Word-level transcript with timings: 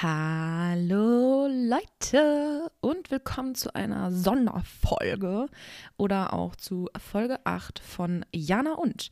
Hallo 0.00 1.48
Leute 1.48 2.70
und 2.80 3.10
willkommen 3.10 3.56
zu 3.56 3.74
einer 3.74 4.12
Sonderfolge 4.12 5.48
oder 5.96 6.34
auch 6.34 6.54
zu 6.54 6.88
Folge 6.96 7.44
8 7.44 7.80
von 7.80 8.24
Jana 8.32 8.74
und. 8.74 9.10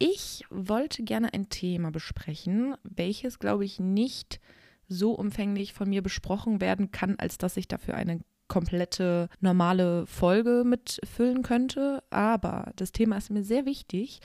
Ich 0.00 0.44
wollte 0.50 1.04
gerne 1.04 1.32
ein 1.32 1.48
Thema 1.48 1.92
besprechen, 1.92 2.74
welches, 2.82 3.38
glaube 3.38 3.64
ich, 3.64 3.78
nicht 3.78 4.40
so 4.88 5.12
umfänglich 5.12 5.72
von 5.72 5.88
mir 5.88 6.02
besprochen 6.02 6.60
werden 6.60 6.90
kann, 6.90 7.14
als 7.20 7.38
dass 7.38 7.56
ich 7.56 7.68
dafür 7.68 7.94
eine 7.94 8.18
komplette 8.48 9.28
normale 9.38 10.08
Folge 10.08 10.64
mitfüllen 10.66 11.44
könnte. 11.44 12.02
Aber 12.10 12.72
das 12.74 12.90
Thema 12.90 13.16
ist 13.16 13.30
mir 13.30 13.44
sehr 13.44 13.64
wichtig 13.64 14.18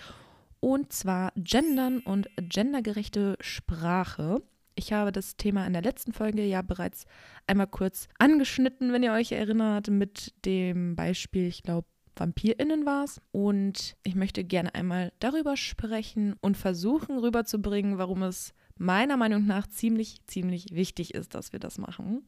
und 0.59 0.93
zwar 0.93 1.31
Gendern 1.35 1.99
und 1.99 2.27
gendergerechte 2.37 3.37
Sprache. 3.39 4.41
Ich 4.81 4.93
habe 4.93 5.11
das 5.11 5.37
Thema 5.37 5.67
in 5.67 5.73
der 5.73 5.83
letzten 5.83 6.11
Folge 6.11 6.43
ja 6.43 6.63
bereits 6.63 7.05
einmal 7.45 7.67
kurz 7.67 8.09
angeschnitten, 8.17 8.91
wenn 8.91 9.03
ihr 9.03 9.13
euch 9.13 9.31
erinnert, 9.31 9.89
mit 9.89 10.33
dem 10.43 10.95
Beispiel, 10.95 11.45
ich 11.45 11.61
glaube, 11.61 11.87
VampirInnen 12.15 12.83
war 12.83 13.03
es. 13.03 13.21
Und 13.31 13.95
ich 14.01 14.15
möchte 14.15 14.43
gerne 14.43 14.73
einmal 14.73 15.13
darüber 15.19 15.55
sprechen 15.55 16.35
und 16.41 16.57
versuchen 16.57 17.19
rüberzubringen, 17.19 17.99
warum 17.99 18.23
es 18.23 18.55
meiner 18.79 19.17
Meinung 19.17 19.45
nach 19.45 19.67
ziemlich, 19.67 20.25
ziemlich 20.25 20.65
wichtig 20.71 21.13
ist, 21.13 21.35
dass 21.35 21.53
wir 21.53 21.59
das 21.59 21.77
machen. 21.77 22.27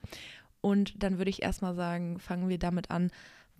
Und 0.62 1.02
dann 1.02 1.18
würde 1.18 1.32
ich 1.32 1.42
erstmal 1.42 1.74
sagen, 1.74 2.20
fangen 2.20 2.50
wir 2.50 2.60
damit 2.60 2.92
an, 2.92 3.10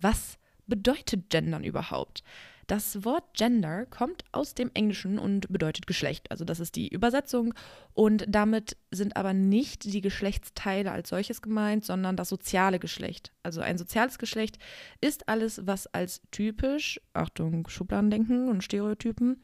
was 0.00 0.38
bedeutet 0.68 1.30
Gendern 1.30 1.64
überhaupt? 1.64 2.22
Das 2.66 3.04
Wort 3.04 3.34
Gender 3.34 3.86
kommt 3.86 4.24
aus 4.32 4.54
dem 4.54 4.70
Englischen 4.74 5.18
und 5.18 5.48
bedeutet 5.52 5.86
Geschlecht. 5.86 6.30
Also 6.30 6.44
das 6.44 6.60
ist 6.60 6.76
die 6.76 6.88
Übersetzung. 6.88 7.54
Und 7.92 8.24
damit 8.28 8.76
sind 8.90 9.16
aber 9.16 9.34
nicht 9.34 9.84
die 9.84 10.00
Geschlechtsteile 10.00 10.90
als 10.90 11.10
solches 11.10 11.42
gemeint, 11.42 11.84
sondern 11.84 12.16
das 12.16 12.28
soziale 12.28 12.78
Geschlecht. 12.78 13.32
Also 13.42 13.60
ein 13.60 13.78
soziales 13.78 14.18
Geschlecht 14.18 14.58
ist 15.00 15.28
alles, 15.28 15.66
was 15.66 15.86
als 15.88 16.22
typisch, 16.30 17.00
Achtung, 17.12 17.68
Schubladendenken 17.68 18.48
und 18.48 18.64
Stereotypen, 18.64 19.42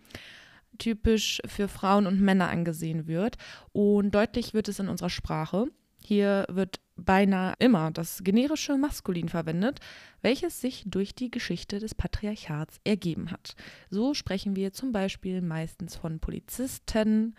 typisch 0.79 1.43
für 1.47 1.69
Frauen 1.69 2.07
und 2.07 2.21
Männer 2.21 2.49
angesehen 2.49 3.07
wird. 3.07 3.37
Und 3.73 4.15
deutlich 4.15 4.55
wird 4.55 4.69
es 4.69 4.79
in 4.79 4.89
unserer 4.89 5.11
Sprache. 5.11 5.67
Hier 6.03 6.47
wird 6.49 6.81
beinahe 7.05 7.55
immer 7.59 7.91
das 7.91 8.23
generische 8.23 8.77
Maskulin 8.77 9.29
verwendet, 9.29 9.81
welches 10.23 10.61
sich 10.61 10.85
durch 10.87 11.15
die 11.15 11.31
Geschichte 11.31 11.79
des 11.79 11.95
Patriarchats 11.95 12.81
ergeben 12.85 13.31
hat. 13.31 13.55
So 13.91 14.15
sprechen 14.15 14.57
wir 14.57 14.73
zum 14.73 14.93
Beispiel 14.93 15.43
meistens 15.43 15.97
von 15.97 16.21
Polizisten, 16.21 17.35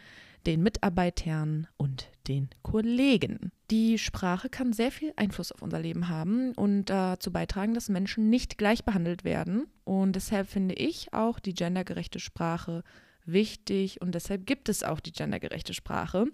den 0.45 0.63
Mitarbeitern 0.63 1.67
und 1.77 2.09
den 2.27 2.49
Kollegen. 2.63 3.51
Die 3.69 3.97
Sprache 3.97 4.49
kann 4.49 4.73
sehr 4.73 4.91
viel 4.91 5.13
Einfluss 5.15 5.51
auf 5.51 5.61
unser 5.61 5.79
Leben 5.79 6.09
haben 6.09 6.53
und 6.53 6.85
dazu 6.85 7.31
beitragen, 7.31 7.73
dass 7.73 7.89
Menschen 7.89 8.29
nicht 8.29 8.57
gleich 8.57 8.83
behandelt 8.83 9.23
werden. 9.23 9.67
Und 9.83 10.15
deshalb 10.15 10.47
finde 10.47 10.75
ich 10.75 11.13
auch 11.13 11.39
die 11.39 11.53
gendergerechte 11.53 12.19
Sprache 12.19 12.83
wichtig 13.25 14.01
und 14.01 14.15
deshalb 14.15 14.45
gibt 14.45 14.69
es 14.69 14.83
auch 14.83 14.99
die 14.99 15.11
gendergerechte 15.11 15.73
Sprache. 15.73 16.25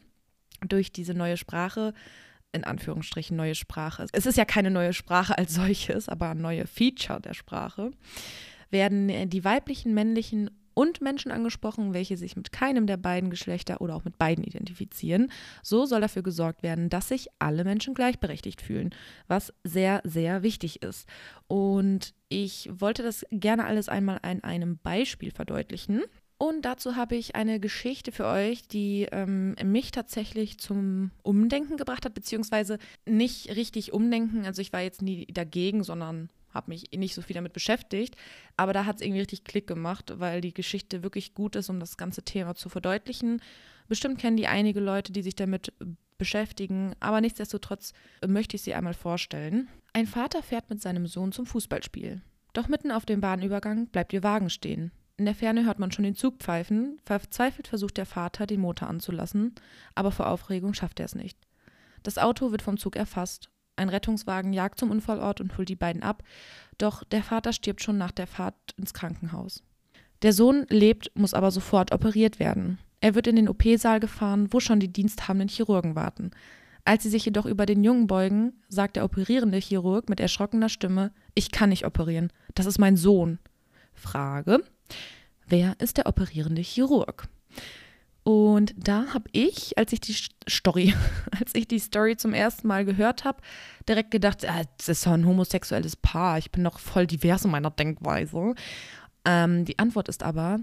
Durch 0.68 0.92
diese 0.92 1.14
neue 1.14 1.38
Sprache 1.38 1.94
in 2.58 2.66
Anführungsstrichen 2.66 3.38
neue 3.38 3.56
Sprache. 3.56 4.06
Es 4.12 4.26
ist 4.26 4.38
ja 4.38 4.46
keine 4.46 4.70
neue 4.70 4.94
Sprache 4.94 5.38
als 5.38 5.54
solches, 5.54 6.10
aber 6.10 6.36
neue 6.36 6.68
Feature 6.68 7.22
der 7.22 7.34
Sprache, 7.34 7.92
werden 8.70 9.30
die 9.30 9.46
weiblichen, 9.46 9.94
männlichen 9.94 10.52
und 10.74 11.02
Menschen 11.02 11.32
angesprochen, 11.32 11.96
welche 11.96 12.18
sich 12.18 12.36
mit 12.36 12.52
keinem 12.52 12.86
der 12.86 12.98
beiden 12.98 13.32
Geschlechter 13.32 13.82
oder 13.82 13.96
auch 13.96 14.04
mit 14.06 14.20
beiden 14.20 14.44
identifizieren. 14.44 15.32
So 15.64 15.88
soll 15.88 16.02
dafür 16.02 16.22
gesorgt 16.22 16.62
werden, 16.62 16.90
dass 16.90 17.08
sich 17.08 17.30
alle 17.40 17.64
Menschen 17.64 17.96
gleichberechtigt 17.96 18.62
fühlen, 18.62 18.94
was 19.28 19.52
sehr, 19.64 20.02
sehr 20.04 20.44
wichtig 20.44 20.84
ist. 20.84 21.08
Und 21.48 22.14
ich 22.30 22.70
wollte 22.72 23.02
das 23.02 23.26
gerne 23.32 23.66
alles 23.66 23.90
einmal 23.90 24.20
an 24.22 24.44
einem 24.44 24.78
Beispiel 24.78 25.32
verdeutlichen. 25.32 26.04
Und 26.40 26.64
dazu 26.64 26.96
habe 26.96 27.16
ich 27.16 27.36
eine 27.36 27.60
Geschichte 27.60 28.12
für 28.12 28.26
euch, 28.28 28.68
die 28.68 29.08
ähm, 29.12 29.56
mich 29.64 29.92
tatsächlich 29.92 30.60
zum 30.60 31.12
Umdenken 31.24 31.78
gebracht 31.78 32.06
hat, 32.06 32.14
beziehungsweise 32.14 32.78
nicht 33.06 33.56
richtig 33.56 33.92
umdenken. 33.92 34.46
Also 34.46 34.62
ich 34.62 34.72
war 34.72 34.82
jetzt 34.82 35.02
nie 35.02 35.26
dagegen, 35.28 35.84
sondern 35.84 36.30
habe 36.54 36.72
mich 36.72 36.92
nicht 36.92 37.16
so 37.16 37.22
viel 37.24 37.34
damit 37.34 37.54
beschäftigt. 37.54 38.16
Aber 38.56 38.72
da 38.72 38.86
hat 38.86 38.98
es 38.98 39.02
irgendwie 39.02 39.22
richtig 39.22 39.46
Klick 39.46 39.66
gemacht, 39.66 40.14
weil 40.18 40.42
die 40.42 40.54
Geschichte 40.54 41.02
wirklich 41.02 41.34
gut 41.34 41.56
ist, 41.56 41.70
um 41.70 41.80
das 41.80 41.98
ganze 41.98 42.22
Thema 42.24 42.54
zu 42.54 42.70
verdeutlichen. 42.70 43.42
Bestimmt 43.88 44.20
kennen 44.20 44.38
die 44.38 44.48
einige 44.48 44.80
Leute, 44.80 45.12
die 45.12 45.24
sich 45.24 45.36
damit 45.36 45.74
beschäftigen, 46.18 46.96
aber 47.00 47.22
nichtsdestotrotz 47.22 47.94
möchte 48.26 48.56
ich 48.56 48.64
sie 48.64 48.74
einmal 48.74 48.96
vorstellen. 48.96 49.68
Ein 49.94 50.08
Vater 50.08 50.44
fährt 50.44 50.70
mit 50.70 50.82
seinem 50.82 51.08
Sohn 51.08 51.32
zum 51.32 51.46
Fußballspiel. 51.46 52.22
Doch 52.54 52.68
mitten 52.68 52.92
auf 52.92 53.06
dem 53.06 53.22
Bahnübergang 53.22 53.88
bleibt 53.88 54.14
ihr 54.14 54.24
Wagen 54.24 54.50
stehen. 54.50 54.92
In 55.18 55.26
der 55.26 55.34
Ferne 55.34 55.66
hört 55.66 55.80
man 55.80 55.92
schon 55.92 56.04
den 56.04 56.16
Zug 56.16 56.38
pfeifen. 56.38 57.00
Verzweifelt 57.04 57.68
versucht 57.68 57.98
der 57.98 58.06
Vater, 58.06 58.46
den 58.46 58.62
Motor 58.62 58.88
anzulassen, 58.88 59.56
aber 59.96 60.12
vor 60.12 60.28
Aufregung 60.30 60.76
schafft 60.76 61.00
er 61.00 61.06
es 61.06 61.16
nicht. 61.16 61.40
Das 62.04 62.20
Auto 62.20 62.52
wird 62.52 62.62
vom 62.62 62.78
Zug 62.78 62.96
erfasst. 62.96 63.50
Ein 63.76 63.90
Rettungswagen 63.90 64.54
jagt 64.54 64.80
zum 64.80 64.92
Unfallort 64.92 65.42
und 65.42 65.58
holt 65.58 65.70
die 65.70 65.76
beiden 65.76 66.04
ab, 66.04 66.24
doch 66.78 67.04
der 67.04 67.24
Vater 67.24 67.52
stirbt 67.52 67.82
schon 67.82 67.98
nach 67.98 68.12
der 68.12 68.28
Fahrt 68.28 68.56
ins 68.78 68.94
Krankenhaus. 68.94 69.64
Der 70.22 70.34
Sohn 70.34 70.66
lebt, 70.70 71.12
muss 71.16 71.34
aber 71.34 71.52
sofort 71.52 71.92
operiert 71.92 72.40
werden. 72.40 72.80
Er 73.02 73.16
wird 73.16 73.28
in 73.28 73.36
den 73.36 73.50
OP-Saal 73.50 74.00
gefahren, 74.00 74.48
wo 74.52 74.60
schon 74.60 74.80
die 74.80 74.92
diensthabenden 74.92 75.50
Chirurgen 75.50 75.96
warten. 75.96 76.32
Als 76.86 77.04
sie 77.04 77.10
sich 77.10 77.26
jedoch 77.26 77.46
über 77.46 77.66
den 77.66 77.84
Jungen 77.84 78.08
beugen, 78.08 78.62
sagt 78.70 78.96
der 78.96 79.04
operierende 79.04 79.58
Chirurg 79.58 80.10
mit 80.10 80.20
erschrockener 80.20 80.70
Stimme: 80.70 81.12
Ich 81.36 81.52
kann 81.52 81.70
nicht 81.70 81.86
operieren. 81.86 82.32
Das 82.56 82.66
ist 82.66 82.80
mein 82.80 82.96
Sohn. 82.96 83.40
Frage: 83.94 84.64
wer 85.48 85.76
ist 85.80 85.98
der 85.98 86.08
operierende 86.08 86.62
Chirurg? 86.62 87.28
Und 88.24 88.74
da 88.78 89.14
habe 89.14 89.30
ich, 89.32 89.78
als 89.78 89.94
ich 89.94 90.02
die 90.02 90.14
Story, 90.50 90.94
als 91.40 91.56
ich 91.56 91.66
die 91.66 91.80
Story 91.80 92.18
zum 92.18 92.34
ersten 92.34 92.68
Mal 92.68 92.84
gehört 92.84 93.24
habe, 93.24 93.42
direkt 93.88 94.12
gedacht, 94.12 94.46
ah, 94.46 94.64
das 94.78 94.90
ist 94.90 95.06
doch 95.06 95.14
ein 95.14 95.26
homosexuelles 95.26 95.96
Paar. 95.96 96.38
Ich 96.38 96.52
bin 96.52 96.62
noch 96.62 96.80
voll 96.80 97.08
divers 97.08 97.46
in 97.46 97.52
meiner 97.52 97.72
Denkweise. 97.72 98.54
Ähm, 99.24 99.64
die 99.64 99.80
Antwort 99.80 100.10
ist 100.10 100.24
aber, 100.24 100.60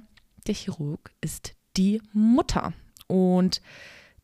der 0.47 0.55
Chirurg 0.55 1.11
ist 1.23 1.55
die 1.79 2.03
Mutter. 2.13 2.75
Und 3.07 3.63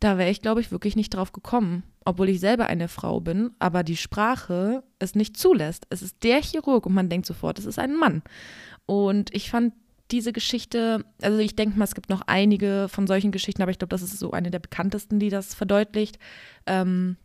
da 0.00 0.18
wäre 0.18 0.30
ich, 0.30 0.42
glaube 0.42 0.60
ich, 0.60 0.70
wirklich 0.70 0.96
nicht 0.96 1.14
drauf 1.14 1.32
gekommen, 1.32 1.82
obwohl 2.04 2.28
ich 2.28 2.40
selber 2.40 2.66
eine 2.66 2.88
Frau 2.88 3.20
bin, 3.20 3.52
aber 3.58 3.84
die 3.84 3.96
Sprache 3.96 4.82
es 4.98 5.14
nicht 5.14 5.38
zulässt. 5.38 5.86
Es 5.88 6.02
ist 6.02 6.22
der 6.24 6.42
Chirurg 6.42 6.84
und 6.84 6.92
man 6.92 7.08
denkt 7.08 7.26
sofort, 7.26 7.58
es 7.58 7.64
ist 7.64 7.78
ein 7.78 7.96
Mann. 7.96 8.22
Und 8.86 9.34
ich 9.34 9.50
fand 9.50 9.72
diese 10.12 10.32
Geschichte, 10.32 11.04
also 11.22 11.38
ich 11.38 11.56
denke 11.56 11.78
mal, 11.78 11.84
es 11.84 11.94
gibt 11.94 12.10
noch 12.10 12.22
einige 12.26 12.88
von 12.88 13.06
solchen 13.06 13.32
Geschichten, 13.32 13.62
aber 13.62 13.70
ich 13.70 13.78
glaube, 13.78 13.90
das 13.90 14.02
ist 14.02 14.18
so 14.18 14.32
eine 14.32 14.50
der 14.50 14.58
bekanntesten, 14.58 15.18
die 15.18 15.30
das 15.30 15.54
verdeutlicht. 15.54 16.18
Ähm, 16.66 17.16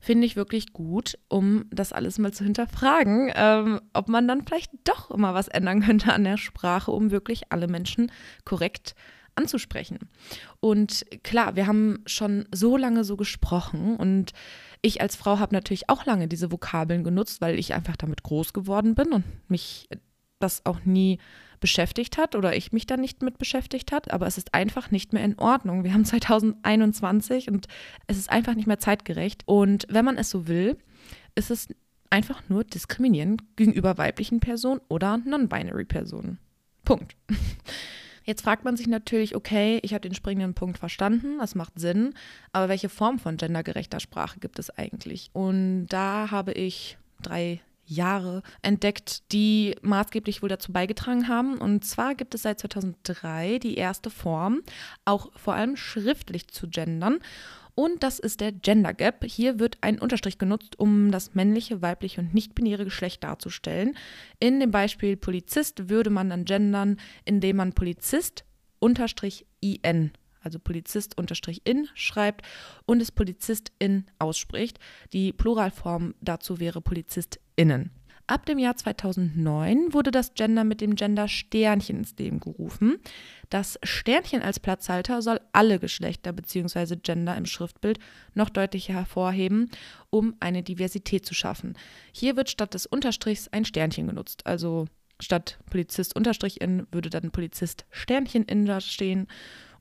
Finde 0.00 0.26
ich 0.26 0.34
wirklich 0.34 0.72
gut, 0.72 1.16
um 1.28 1.66
das 1.70 1.92
alles 1.92 2.18
mal 2.18 2.32
zu 2.32 2.42
hinterfragen, 2.42 3.30
ähm, 3.36 3.80
ob 3.92 4.08
man 4.08 4.26
dann 4.26 4.44
vielleicht 4.44 4.72
doch 4.82 5.12
immer 5.12 5.32
was 5.32 5.46
ändern 5.46 5.80
könnte 5.82 6.12
an 6.12 6.24
der 6.24 6.38
Sprache, 6.38 6.90
um 6.90 7.12
wirklich 7.12 7.52
alle 7.52 7.68
Menschen 7.68 8.10
korrekt 8.44 8.96
anzusprechen. 9.36 9.98
Und 10.60 11.06
klar, 11.22 11.56
wir 11.56 11.66
haben 11.66 12.02
schon 12.06 12.46
so 12.52 12.76
lange 12.76 13.04
so 13.04 13.16
gesprochen 13.16 13.96
und 13.96 14.32
ich 14.82 15.00
als 15.00 15.14
Frau 15.14 15.38
habe 15.38 15.54
natürlich 15.54 15.88
auch 15.88 16.04
lange 16.04 16.26
diese 16.26 16.50
Vokabeln 16.50 17.04
genutzt, 17.04 17.40
weil 17.40 17.58
ich 17.58 17.72
einfach 17.72 17.96
damit 17.96 18.24
groß 18.24 18.52
geworden 18.52 18.94
bin 18.96 19.12
und 19.12 19.24
mich 19.48 19.88
das 20.40 20.66
auch 20.66 20.84
nie 20.84 21.18
beschäftigt 21.62 22.18
hat 22.18 22.34
oder 22.34 22.54
ich 22.54 22.72
mich 22.72 22.86
da 22.86 22.98
nicht 22.98 23.22
mit 23.22 23.38
beschäftigt 23.38 23.92
hat, 23.92 24.10
aber 24.10 24.26
es 24.26 24.36
ist 24.36 24.52
einfach 24.52 24.90
nicht 24.90 25.14
mehr 25.14 25.24
in 25.24 25.38
Ordnung. 25.38 25.84
Wir 25.84 25.94
haben 25.94 26.04
2021 26.04 27.48
und 27.48 27.68
es 28.06 28.18
ist 28.18 28.28
einfach 28.28 28.54
nicht 28.54 28.66
mehr 28.66 28.78
zeitgerecht. 28.78 29.44
Und 29.46 29.86
wenn 29.88 30.04
man 30.04 30.18
es 30.18 30.28
so 30.28 30.46
will, 30.46 30.76
ist 31.34 31.50
es 31.50 31.68
einfach 32.10 32.42
nur 32.48 32.64
diskriminierend 32.64 33.42
gegenüber 33.56 33.96
weiblichen 33.96 34.40
Personen 34.40 34.82
oder 34.88 35.16
non-binary 35.16 35.86
Personen. 35.86 36.38
Punkt. 36.84 37.16
Jetzt 38.24 38.42
fragt 38.42 38.64
man 38.64 38.76
sich 38.76 38.86
natürlich, 38.86 39.34
okay, 39.34 39.80
ich 39.82 39.94
habe 39.94 40.02
den 40.02 40.14
springenden 40.14 40.54
Punkt 40.54 40.78
verstanden, 40.78 41.38
das 41.38 41.54
macht 41.54 41.78
Sinn, 41.78 42.14
aber 42.52 42.68
welche 42.68 42.88
Form 42.88 43.18
von 43.18 43.36
gendergerechter 43.36 43.98
Sprache 43.98 44.38
gibt 44.38 44.58
es 44.58 44.70
eigentlich? 44.70 45.30
Und 45.32 45.86
da 45.86 46.30
habe 46.30 46.52
ich 46.52 46.98
drei 47.20 47.60
Jahre 47.84 48.42
entdeckt, 48.62 49.32
die 49.32 49.76
maßgeblich 49.82 50.42
wohl 50.42 50.48
dazu 50.48 50.72
beigetragen 50.72 51.28
haben. 51.28 51.58
Und 51.58 51.84
zwar 51.84 52.14
gibt 52.14 52.34
es 52.34 52.42
seit 52.42 52.60
2003 52.60 53.58
die 53.58 53.76
erste 53.76 54.10
Form, 54.10 54.62
auch 55.04 55.30
vor 55.36 55.54
allem 55.54 55.76
schriftlich 55.76 56.48
zu 56.48 56.68
gendern. 56.68 57.18
Und 57.74 58.02
das 58.02 58.18
ist 58.18 58.40
der 58.40 58.52
Gender 58.52 58.92
Gap. 58.92 59.24
Hier 59.24 59.58
wird 59.58 59.78
ein 59.80 59.98
Unterstrich 59.98 60.36
genutzt, 60.36 60.78
um 60.78 61.10
das 61.10 61.34
männliche, 61.34 61.80
weibliche 61.80 62.20
und 62.20 62.34
nicht-binäre 62.34 62.84
Geschlecht 62.84 63.24
darzustellen. 63.24 63.96
In 64.40 64.60
dem 64.60 64.70
Beispiel 64.70 65.16
Polizist 65.16 65.88
würde 65.88 66.10
man 66.10 66.28
dann 66.28 66.44
gendern, 66.44 66.98
indem 67.24 67.56
man 67.56 67.72
Polizist 67.72 68.44
unterstrich 68.78 69.46
IN 69.60 70.12
also 70.44 70.58
Polizist-in 70.58 71.88
schreibt 71.94 72.44
und 72.84 73.00
es 73.00 73.12
Polizistin 73.12 74.06
ausspricht. 74.18 74.78
Die 75.12 75.32
Pluralform 75.32 76.14
dazu 76.20 76.60
wäre 76.60 76.80
PolizistInnen. 77.56 77.90
Ab 78.28 78.46
dem 78.46 78.58
Jahr 78.58 78.76
2009 78.76 79.92
wurde 79.92 80.10
das 80.10 80.34
Gender 80.34 80.64
mit 80.64 80.80
dem 80.80 80.94
Gender 80.94 81.28
Sternchen 81.28 81.98
ins 81.98 82.16
Leben 82.16 82.40
gerufen. 82.40 82.98
Das 83.50 83.78
Sternchen 83.82 84.42
als 84.42 84.60
Platzhalter 84.60 85.20
soll 85.20 85.40
alle 85.52 85.78
Geschlechter 85.78 86.32
bzw. 86.32 86.96
Gender 86.96 87.36
im 87.36 87.46
Schriftbild 87.46 87.98
noch 88.34 88.48
deutlicher 88.48 88.94
hervorheben, 88.94 89.70
um 90.08 90.34
eine 90.40 90.62
Diversität 90.62 91.26
zu 91.26 91.34
schaffen. 91.34 91.74
Hier 92.12 92.36
wird 92.36 92.48
statt 92.48 92.74
des 92.74 92.86
Unterstrichs 92.86 93.48
ein 93.48 93.64
Sternchen 93.64 94.06
genutzt, 94.06 94.46
also 94.46 94.86
statt 95.20 95.58
Polizist 95.68 96.16
in 96.16 96.86
würde 96.92 97.10
dann 97.10 97.32
Polizist 97.32 97.84
Sternchen 97.90 98.44
in 98.44 98.64
da 98.64 98.80
stehen 98.80 99.26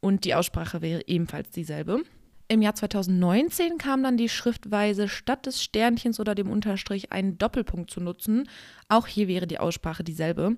und 0.01 0.25
die 0.25 0.33
Aussprache 0.35 0.81
wäre 0.81 1.07
ebenfalls 1.07 1.51
dieselbe. 1.51 2.03
Im 2.51 2.61
Jahr 2.61 2.75
2019 2.75 3.77
kam 3.77 4.03
dann 4.03 4.17
die 4.17 4.27
Schriftweise 4.27 5.07
statt 5.07 5.45
des 5.45 5.63
Sternchens 5.63 6.19
oder 6.19 6.35
dem 6.35 6.49
Unterstrich 6.51 7.13
einen 7.13 7.37
Doppelpunkt 7.37 7.89
zu 7.89 8.01
nutzen. 8.01 8.49
Auch 8.89 9.07
hier 9.07 9.29
wäre 9.29 9.47
die 9.47 9.57
Aussprache 9.57 10.03
dieselbe. 10.03 10.57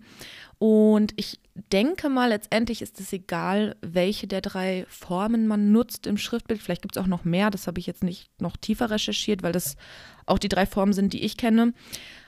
Und 0.58 1.14
ich 1.18 1.40
denke 1.54 2.10
mal, 2.10 2.30
letztendlich 2.30 2.82
ist 2.82 3.00
es 3.00 3.14
egal, 3.14 3.76
welche 3.82 4.26
der 4.26 4.42
drei 4.42 4.88
Formen 4.90 5.46
man 5.46 5.72
nutzt 5.72 6.08
im 6.08 6.18
Schriftbild. 6.18 6.64
Vielleicht 6.64 6.82
gibt 6.82 6.98
es 6.98 7.04
auch 7.04 7.06
noch 7.06 7.26
mehr, 7.26 7.52
das 7.52 7.68
habe 7.68 7.80
ich 7.80 7.86
jetzt 7.86 8.04
nicht 8.04 8.32
noch 8.42 8.58
tiefer 8.58 8.90
recherchiert, 8.90 9.44
weil 9.44 9.52
das 9.52 9.78
auch 10.26 10.40
die 10.40 10.50
drei 10.50 10.66
Formen 10.66 10.94
sind, 10.94 11.14
die 11.14 11.22
ich 11.22 11.38
kenne. 11.38 11.76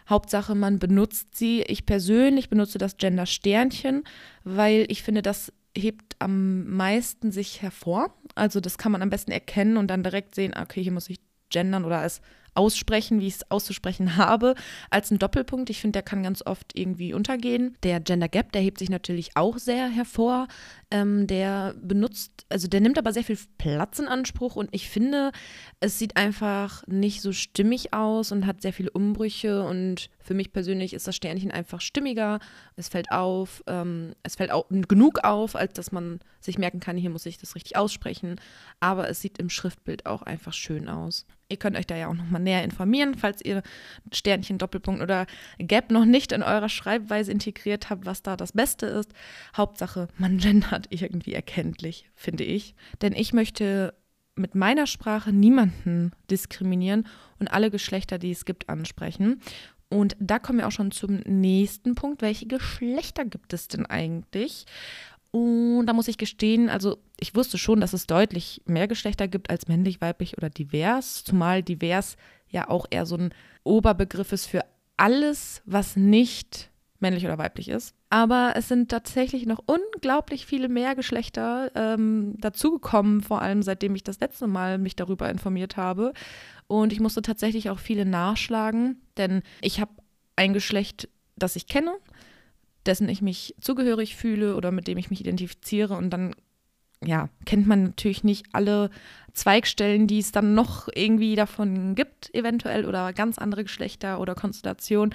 Hauptsache, 0.07 0.53
man 0.53 0.77
benutzt 0.77 1.33
sie. 1.33 1.63
Ich 1.63 1.87
persönlich 1.87 2.51
benutze 2.51 2.77
das 2.77 2.97
Gender 2.97 3.25
Sternchen, 3.25 4.03
weil 4.43 4.85
ich 4.89 5.01
finde, 5.01 5.23
das 5.23 5.51
hebt 5.75 6.15
am 6.19 6.69
meisten 6.69 7.31
sich 7.31 7.61
hervor. 7.61 8.13
Also 8.35 8.59
das 8.59 8.77
kann 8.77 8.91
man 8.91 9.01
am 9.01 9.09
besten 9.09 9.31
erkennen 9.31 9.77
und 9.77 9.87
dann 9.87 10.03
direkt 10.03 10.35
sehen, 10.35 10.53
okay, 10.59 10.81
hier 10.81 10.91
muss 10.91 11.09
ich 11.09 11.19
gendern 11.49 11.85
oder 11.85 12.03
es 12.03 12.21
aussprechen, 12.55 13.19
wie 13.19 13.27
ich 13.27 13.35
es 13.35 13.51
auszusprechen 13.51 14.15
habe, 14.17 14.55
als 14.89 15.11
ein 15.11 15.19
Doppelpunkt. 15.19 15.69
Ich 15.69 15.81
finde, 15.81 15.97
der 15.97 16.03
kann 16.03 16.23
ganz 16.23 16.41
oft 16.45 16.77
irgendwie 16.77 17.13
untergehen. 17.13 17.77
Der 17.83 17.99
Gender 17.99 18.29
Gap, 18.29 18.51
der 18.53 18.61
hebt 18.61 18.79
sich 18.79 18.89
natürlich 18.89 19.35
auch 19.35 19.57
sehr 19.57 19.87
hervor. 19.89 20.47
Ähm, 20.95 21.27
der 21.27 21.75
benutzt, 21.81 22.45
also 22.47 22.69
der 22.69 22.79
nimmt 22.79 22.97
aber 22.97 23.11
sehr 23.11 23.25
viel 23.25 23.37
Platz 23.57 23.99
in 23.99 24.07
Anspruch 24.07 24.55
und 24.55 24.69
ich 24.71 24.89
finde, 24.89 25.33
es 25.81 25.99
sieht 25.99 26.15
einfach 26.15 26.87
nicht 26.87 27.21
so 27.21 27.33
stimmig 27.33 27.93
aus 27.93 28.31
und 28.31 28.45
hat 28.45 28.61
sehr 28.61 28.71
viele 28.71 28.91
Umbrüche 28.91 29.63
und 29.63 30.09
für 30.21 30.33
mich 30.33 30.53
persönlich 30.53 30.93
ist 30.93 31.05
das 31.05 31.15
Sternchen 31.15 31.51
einfach 31.51 31.81
stimmiger. 31.81 32.39
Es 32.77 32.87
fällt 32.87 33.11
auf, 33.11 33.61
ähm, 33.67 34.13
es 34.23 34.35
fällt 34.35 34.51
auch 34.51 34.67
genug 34.69 35.19
auf, 35.25 35.57
als 35.57 35.73
dass 35.73 35.91
man 35.91 36.19
sich 36.39 36.57
merken 36.57 36.79
kann, 36.79 36.97
hier 36.97 37.09
muss 37.09 37.25
ich 37.25 37.37
das 37.37 37.55
richtig 37.55 37.75
aussprechen. 37.75 38.39
Aber 38.79 39.09
es 39.09 39.21
sieht 39.21 39.37
im 39.37 39.49
Schriftbild 39.49 40.05
auch 40.05 40.21
einfach 40.21 40.53
schön 40.53 40.87
aus. 40.87 41.25
Ihr 41.47 41.57
könnt 41.57 41.77
euch 41.77 41.85
da 41.85 41.95
ja 41.95 42.07
auch 42.07 42.15
nochmal 42.15 42.41
näher 42.41 42.63
informieren, 42.63 43.13
falls 43.13 43.43
ihr 43.45 43.61
Sternchen, 44.11 44.57
Doppelpunkt 44.57 45.01
oder 45.03 45.27
Gap 45.59 45.91
noch 45.91 46.05
nicht 46.05 46.31
in 46.31 46.41
eurer 46.41 46.69
Schreibweise 46.69 47.31
integriert 47.31 47.91
habt, 47.91 48.07
was 48.07 48.23
da 48.23 48.35
das 48.35 48.53
Beste 48.53 48.87
ist. 48.87 49.11
Hauptsache, 49.55 50.07
man 50.17 50.37
gendert 50.39 50.84
irgendwie 50.89 51.33
erkenntlich, 51.33 52.09
finde 52.15 52.43
ich. 52.43 52.75
Denn 53.01 53.13
ich 53.13 53.33
möchte 53.33 53.93
mit 54.35 54.55
meiner 54.55 54.87
Sprache 54.87 55.31
niemanden 55.31 56.11
diskriminieren 56.29 57.07
und 57.39 57.47
alle 57.47 57.71
Geschlechter, 57.71 58.17
die 58.17 58.31
es 58.31 58.45
gibt, 58.45 58.69
ansprechen. 58.69 59.41
Und 59.89 60.15
da 60.19 60.39
kommen 60.39 60.59
wir 60.59 60.67
auch 60.67 60.71
schon 60.71 60.91
zum 60.91 61.21
nächsten 61.25 61.95
Punkt. 61.95 62.21
Welche 62.21 62.47
Geschlechter 62.47 63.23
gibt 63.23 63.53
es 63.53 63.67
denn 63.67 63.85
eigentlich? 63.85 64.65
Und 65.31 65.85
da 65.85 65.93
muss 65.93 66.07
ich 66.07 66.17
gestehen, 66.17 66.69
also 66.69 66.97
ich 67.19 67.35
wusste 67.35 67.57
schon, 67.57 67.81
dass 67.81 67.93
es 67.93 68.07
deutlich 68.07 68.61
mehr 68.65 68.87
Geschlechter 68.87 69.27
gibt 69.27 69.49
als 69.49 69.67
männlich, 69.67 70.01
weiblich 70.01 70.37
oder 70.37 70.49
divers, 70.49 71.23
zumal 71.23 71.61
divers 71.61 72.15
ja 72.49 72.69
auch 72.69 72.85
eher 72.89 73.05
so 73.05 73.17
ein 73.17 73.33
Oberbegriff 73.63 74.31
ist 74.31 74.45
für 74.45 74.63
alles, 74.97 75.61
was 75.65 75.97
nicht 75.97 76.71
männlich 77.05 77.25
oder 77.25 77.37
weiblich 77.37 77.69
ist. 77.69 77.93
Aber 78.09 78.53
es 78.55 78.67
sind 78.67 78.89
tatsächlich 78.89 79.45
noch 79.45 79.61
unglaublich 79.67 80.47
viele 80.47 80.69
mehr 80.69 80.95
Geschlechter 80.95 81.71
ähm, 81.75 82.33
dazugekommen, 82.39 83.21
vor 83.21 83.43
allem 83.43 83.61
seitdem 83.61 83.93
ich 83.93 84.03
das 84.03 84.19
letzte 84.19 84.47
Mal 84.47 84.79
mich 84.79 84.95
darüber 84.95 85.29
informiert 85.29 85.77
habe. 85.77 86.13
Und 86.65 86.91
ich 86.91 86.99
musste 86.99 87.21
tatsächlich 87.21 87.69
auch 87.69 87.77
viele 87.77 88.05
nachschlagen, 88.05 89.01
denn 89.17 89.43
ich 89.61 89.79
habe 89.79 89.91
ein 90.35 90.53
Geschlecht, 90.53 91.07
das 91.35 91.55
ich 91.55 91.67
kenne, 91.67 91.93
dessen 92.87 93.07
ich 93.07 93.21
mich 93.21 93.53
zugehörig 93.61 94.15
fühle 94.15 94.55
oder 94.55 94.71
mit 94.71 94.87
dem 94.87 94.97
ich 94.97 95.11
mich 95.11 95.19
identifiziere. 95.19 95.95
Und 95.95 96.09
dann, 96.09 96.35
ja, 97.03 97.29
kennt 97.45 97.67
man 97.67 97.83
natürlich 97.83 98.23
nicht 98.23 98.47
alle 98.51 98.89
Zweigstellen, 99.33 100.07
die 100.07 100.19
es 100.19 100.31
dann 100.31 100.55
noch 100.55 100.87
irgendwie 100.91 101.35
davon 101.35 101.93
gibt, 101.93 102.33
eventuell, 102.33 102.85
oder 102.85 103.13
ganz 103.13 103.37
andere 103.37 103.63
Geschlechter 103.63 104.19
oder 104.19 104.33
Konstellationen 104.33 105.13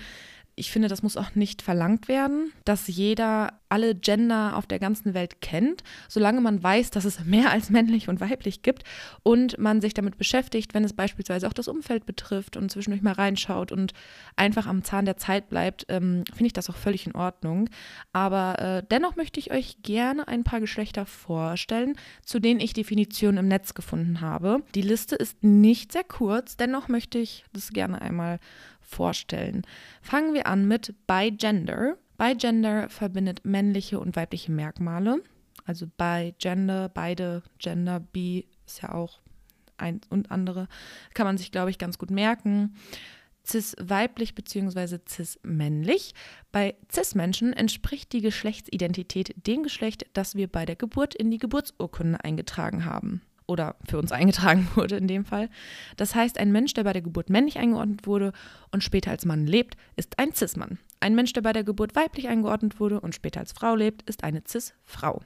ich 0.60 0.70
finde, 0.70 0.88
das 0.88 1.02
muss 1.02 1.16
auch 1.16 1.34
nicht 1.34 1.62
verlangt 1.62 2.06
werden, 2.06 2.52
dass 2.64 2.86
jeder 2.86 3.59
alle 3.70 3.94
Gender 3.94 4.56
auf 4.56 4.66
der 4.66 4.78
ganzen 4.78 5.14
Welt 5.14 5.40
kennt, 5.40 5.82
solange 6.08 6.40
man 6.40 6.62
weiß, 6.62 6.90
dass 6.90 7.04
es 7.04 7.24
mehr 7.24 7.50
als 7.50 7.70
männlich 7.70 8.08
und 8.08 8.20
weiblich 8.20 8.62
gibt 8.62 8.84
und 9.22 9.58
man 9.58 9.80
sich 9.80 9.94
damit 9.94 10.18
beschäftigt, 10.18 10.74
wenn 10.74 10.84
es 10.84 10.92
beispielsweise 10.92 11.46
auch 11.46 11.52
das 11.52 11.68
Umfeld 11.68 12.04
betrifft 12.04 12.56
und 12.56 12.70
zwischendurch 12.70 13.02
mal 13.02 13.12
reinschaut 13.12 13.72
und 13.72 13.92
einfach 14.36 14.66
am 14.66 14.84
Zahn 14.84 15.04
der 15.04 15.16
Zeit 15.16 15.48
bleibt, 15.48 15.86
ähm, 15.88 16.24
finde 16.28 16.46
ich 16.46 16.52
das 16.52 16.68
auch 16.68 16.76
völlig 16.76 17.06
in 17.06 17.14
Ordnung. 17.14 17.70
Aber 18.12 18.58
äh, 18.58 18.82
dennoch 18.90 19.16
möchte 19.16 19.40
ich 19.40 19.52
euch 19.52 19.82
gerne 19.82 20.28
ein 20.28 20.44
paar 20.44 20.60
Geschlechter 20.60 21.06
vorstellen, 21.06 21.94
zu 22.24 22.40
denen 22.40 22.60
ich 22.60 22.72
Definitionen 22.72 23.38
im 23.38 23.48
Netz 23.48 23.74
gefunden 23.74 24.20
habe. 24.20 24.62
Die 24.74 24.82
Liste 24.82 25.16
ist 25.16 25.42
nicht 25.42 25.92
sehr 25.92 26.04
kurz, 26.04 26.56
dennoch 26.56 26.88
möchte 26.88 27.18
ich 27.18 27.44
das 27.52 27.70
gerne 27.70 28.02
einmal 28.02 28.38
vorstellen. 28.80 29.62
Fangen 30.02 30.34
wir 30.34 30.46
an 30.46 30.66
mit 30.66 30.94
Bi-Gender. 31.06 31.96
Bi-Gender 32.20 32.90
verbindet 32.90 33.46
männliche 33.46 33.98
und 33.98 34.14
weibliche 34.14 34.52
Merkmale. 34.52 35.22
Also 35.64 35.86
Bi-Gender, 35.86 36.90
beide 36.90 37.42
Gender, 37.58 37.98
Bi 37.98 38.46
ist 38.66 38.82
ja 38.82 38.92
auch 38.92 39.20
ein 39.78 40.02
und 40.10 40.30
andere. 40.30 40.68
Kann 41.14 41.24
man 41.24 41.38
sich, 41.38 41.50
glaube 41.50 41.70
ich, 41.70 41.78
ganz 41.78 41.96
gut 41.96 42.10
merken. 42.10 42.74
Cis-weiblich 43.46 44.34
bzw. 44.34 44.98
cis-männlich. 45.08 46.12
Bei 46.52 46.74
Cis-Menschen 46.92 47.54
entspricht 47.54 48.12
die 48.12 48.20
Geschlechtsidentität 48.20 49.34
dem 49.46 49.62
Geschlecht, 49.62 50.04
das 50.12 50.34
wir 50.34 50.46
bei 50.46 50.66
der 50.66 50.76
Geburt 50.76 51.14
in 51.14 51.30
die 51.30 51.38
Geburtsurkunde 51.38 52.22
eingetragen 52.22 52.84
haben 52.84 53.22
oder 53.46 53.76
für 53.88 53.96
uns 53.96 54.12
eingetragen 54.12 54.68
wurde 54.74 54.98
in 54.98 55.08
dem 55.08 55.24
Fall. 55.24 55.48
Das 55.96 56.14
heißt, 56.14 56.36
ein 56.36 56.52
Mensch, 56.52 56.74
der 56.74 56.84
bei 56.84 56.92
der 56.92 57.00
Geburt 57.00 57.30
männlich 57.30 57.58
eingeordnet 57.58 58.06
wurde 58.06 58.32
und 58.72 58.84
später 58.84 59.10
als 59.10 59.24
Mann 59.24 59.46
lebt, 59.46 59.78
ist 59.96 60.18
ein 60.18 60.34
Cis-Mann. 60.34 60.78
Ein 61.00 61.14
Mensch, 61.14 61.32
der 61.32 61.40
bei 61.40 61.52
der 61.52 61.64
Geburt 61.64 61.96
weiblich 61.96 62.28
eingeordnet 62.28 62.78
wurde 62.78 63.00
und 63.00 63.14
später 63.14 63.40
als 63.40 63.52
Frau 63.52 63.74
lebt, 63.74 64.02
ist 64.08 64.22
eine 64.22 64.42
Cis-Frau. 64.46 65.22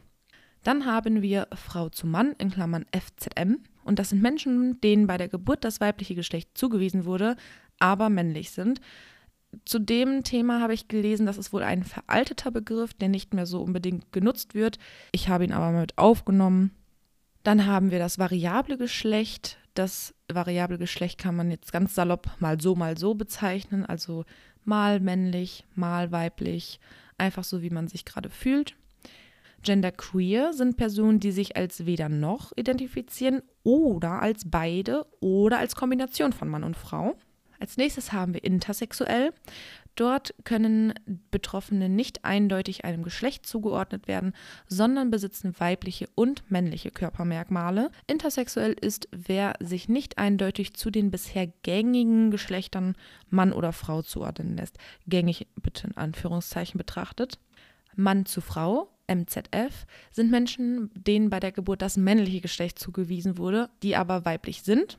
Dann 0.62 0.86
haben 0.86 1.20
wir 1.20 1.48
Frau 1.54 1.88
zu 1.88 2.06
Mann 2.06 2.34
in 2.38 2.50
Klammern 2.50 2.86
FZM 2.92 3.58
und 3.84 3.98
das 3.98 4.10
sind 4.10 4.22
Menschen, 4.22 4.80
denen 4.80 5.06
bei 5.06 5.18
der 5.18 5.28
Geburt 5.28 5.64
das 5.64 5.80
weibliche 5.80 6.14
Geschlecht 6.14 6.56
zugewiesen 6.56 7.04
wurde, 7.04 7.36
aber 7.78 8.08
männlich 8.08 8.52
sind. 8.52 8.80
Zu 9.64 9.78
dem 9.78 10.24
Thema 10.24 10.60
habe 10.60 10.74
ich 10.74 10.88
gelesen, 10.88 11.26
das 11.26 11.38
ist 11.38 11.52
wohl 11.52 11.62
ein 11.62 11.84
veralteter 11.84 12.50
Begriff, 12.50 12.94
der 12.94 13.08
nicht 13.08 13.34
mehr 13.34 13.46
so 13.46 13.60
unbedingt 13.60 14.10
genutzt 14.12 14.54
wird. 14.54 14.78
Ich 15.12 15.28
habe 15.28 15.44
ihn 15.44 15.52
aber 15.52 15.70
mit 15.78 15.98
aufgenommen 15.98 16.70
dann 17.44 17.66
haben 17.66 17.90
wir 17.90 18.00
das 18.00 18.18
variable 18.18 18.76
Geschlecht. 18.76 19.58
Das 19.74 20.14
variable 20.32 20.78
Geschlecht 20.78 21.18
kann 21.18 21.36
man 21.36 21.50
jetzt 21.50 21.72
ganz 21.72 21.94
salopp 21.94 22.30
mal 22.40 22.60
so, 22.60 22.74
mal 22.74 22.96
so 22.96 23.14
bezeichnen. 23.14 23.84
Also 23.84 24.24
mal 24.66 25.00
männlich, 25.00 25.64
mal 25.74 26.12
weiblich, 26.12 26.80
einfach 27.18 27.44
so, 27.44 27.62
wie 27.62 27.70
man 27.70 27.88
sich 27.88 28.04
gerade 28.04 28.30
fühlt. 28.30 28.76
Genderqueer 29.62 30.52
sind 30.52 30.76
Personen, 30.76 31.20
die 31.20 31.32
sich 31.32 31.56
als 31.56 31.86
weder 31.86 32.08
noch 32.08 32.52
identifizieren 32.56 33.42
oder 33.62 34.20
als 34.20 34.50
beide 34.50 35.06
oder 35.20 35.58
als 35.58 35.74
Kombination 35.74 36.32
von 36.32 36.48
Mann 36.48 36.64
und 36.64 36.76
Frau. 36.76 37.16
Als 37.58 37.76
nächstes 37.76 38.12
haben 38.12 38.34
wir 38.34 38.44
intersexuell. 38.44 39.32
Dort 39.96 40.34
können 40.44 40.94
Betroffene 41.30 41.88
nicht 41.88 42.24
eindeutig 42.24 42.84
einem 42.84 43.02
Geschlecht 43.02 43.46
zugeordnet 43.46 44.08
werden, 44.08 44.34
sondern 44.66 45.10
besitzen 45.10 45.54
weibliche 45.58 46.08
und 46.14 46.50
männliche 46.50 46.90
Körpermerkmale. 46.90 47.90
Intersexuell 48.06 48.72
ist, 48.72 49.08
wer 49.12 49.54
sich 49.60 49.88
nicht 49.88 50.18
eindeutig 50.18 50.74
zu 50.74 50.90
den 50.90 51.10
bisher 51.10 51.46
gängigen 51.62 52.30
Geschlechtern 52.30 52.96
Mann 53.30 53.52
oder 53.52 53.72
Frau 53.72 54.02
zuordnen 54.02 54.56
lässt. 54.56 54.78
Gängig 55.06 55.46
bitte 55.62 55.86
in 55.86 55.96
Anführungszeichen 55.96 56.78
betrachtet. 56.78 57.38
Mann 57.94 58.26
zu 58.26 58.40
Frau, 58.40 58.93
MZF, 59.06 59.86
sind 60.10 60.30
Menschen, 60.30 60.90
denen 60.94 61.30
bei 61.30 61.40
der 61.40 61.52
Geburt 61.52 61.82
das 61.82 61.96
männliche 61.96 62.40
Geschlecht 62.40 62.78
zugewiesen 62.78 63.38
wurde, 63.38 63.70
die 63.82 63.96
aber 63.96 64.24
weiblich 64.24 64.62
sind. 64.62 64.98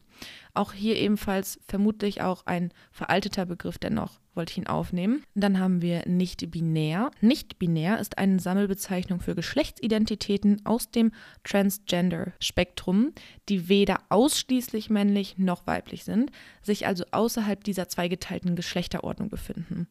Auch 0.54 0.74
hier 0.74 0.96
ebenfalls 0.96 1.60
vermutlich 1.68 2.22
auch 2.22 2.46
ein 2.46 2.72
veralteter 2.92 3.46
Begriff, 3.46 3.78
dennoch 3.78 4.20
wollte 4.34 4.52
ich 4.52 4.58
ihn 4.58 4.68
aufnehmen. 4.68 5.24
Dann 5.34 5.60
haben 5.60 5.82
wir 5.82 6.08
nicht-binär. 6.08 7.12
Nicht-binär 7.22 8.00
ist 8.00 8.18
eine 8.18 8.40
Sammelbezeichnung 8.40 9.20
für 9.20 9.36
Geschlechtsidentitäten 9.36 10.66
aus 10.66 10.92
dem 10.92 11.12
Transgender-Spektrum, 11.44 13.12
die 13.50 13.68
weder 13.68 14.00
ausschließlich 14.10 14.90
männlich 14.90 15.38
noch 15.38 15.68
weiblich 15.68 16.04
sind, 16.04 16.32
sich 16.62 16.88
also 16.88 17.04
außerhalb 17.12 17.64
dieser 17.64 17.90
zweigeteilten 17.90 18.56
Geschlechterordnung 18.56 19.30
befinden. 19.30 19.88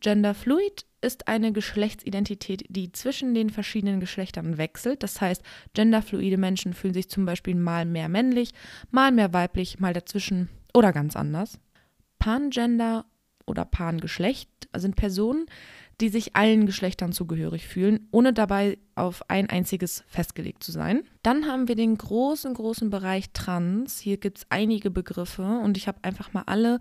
Genderfluid 0.00 0.84
ist 1.00 1.28
eine 1.28 1.52
Geschlechtsidentität, 1.52 2.64
die 2.68 2.92
zwischen 2.92 3.34
den 3.34 3.50
verschiedenen 3.50 4.00
Geschlechtern 4.00 4.58
wechselt. 4.58 5.02
Das 5.02 5.20
heißt, 5.20 5.42
genderfluide 5.74 6.38
Menschen 6.38 6.72
fühlen 6.72 6.94
sich 6.94 7.08
zum 7.08 7.24
Beispiel 7.24 7.54
mal 7.54 7.84
mehr 7.84 8.08
männlich, 8.08 8.50
mal 8.90 9.12
mehr 9.12 9.32
weiblich, 9.32 9.78
mal 9.78 9.92
dazwischen 9.92 10.48
oder 10.74 10.92
ganz 10.92 11.14
anders. 11.16 11.58
Pangender 12.18 13.06
oder 13.46 13.64
Pangeschlecht 13.64 14.50
sind 14.76 14.96
Personen, 14.96 15.46
die 16.00 16.08
sich 16.08 16.36
allen 16.36 16.66
Geschlechtern 16.66 17.12
zugehörig 17.12 17.66
fühlen, 17.66 18.08
ohne 18.12 18.32
dabei 18.32 18.78
auf 18.94 19.28
ein 19.28 19.50
einziges 19.50 20.04
festgelegt 20.06 20.62
zu 20.62 20.70
sein. 20.70 21.02
Dann 21.22 21.46
haben 21.46 21.66
wir 21.66 21.74
den 21.74 21.98
großen, 21.98 22.54
großen 22.54 22.88
Bereich 22.90 23.30
Trans. 23.32 23.98
Hier 23.98 24.16
gibt 24.16 24.38
es 24.38 24.46
einige 24.48 24.90
Begriffe 24.90 25.42
und 25.42 25.76
ich 25.76 25.88
habe 25.88 25.98
einfach 26.02 26.32
mal 26.32 26.44
alle, 26.46 26.78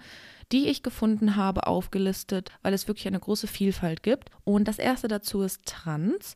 die 0.51 0.67
ich 0.67 0.83
gefunden 0.83 1.35
habe, 1.35 1.65
aufgelistet, 1.65 2.51
weil 2.61 2.73
es 2.73 2.87
wirklich 2.87 3.07
eine 3.07 3.19
große 3.19 3.47
Vielfalt 3.47 4.03
gibt. 4.03 4.29
Und 4.43 4.67
das 4.67 4.77
erste 4.77 5.07
dazu 5.07 5.41
ist 5.41 5.65
Trans. 5.65 6.35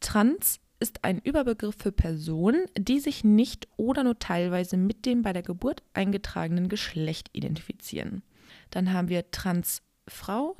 Trans 0.00 0.60
ist 0.80 1.04
ein 1.04 1.18
Überbegriff 1.18 1.76
für 1.78 1.92
Personen, 1.92 2.64
die 2.76 3.00
sich 3.00 3.22
nicht 3.22 3.68
oder 3.76 4.02
nur 4.02 4.18
teilweise 4.18 4.76
mit 4.76 5.06
dem 5.06 5.22
bei 5.22 5.32
der 5.32 5.42
Geburt 5.42 5.82
eingetragenen 5.92 6.68
Geschlecht 6.68 7.30
identifizieren. 7.32 8.22
Dann 8.70 8.92
haben 8.92 9.08
wir 9.08 9.30
Transfrau, 9.30 10.56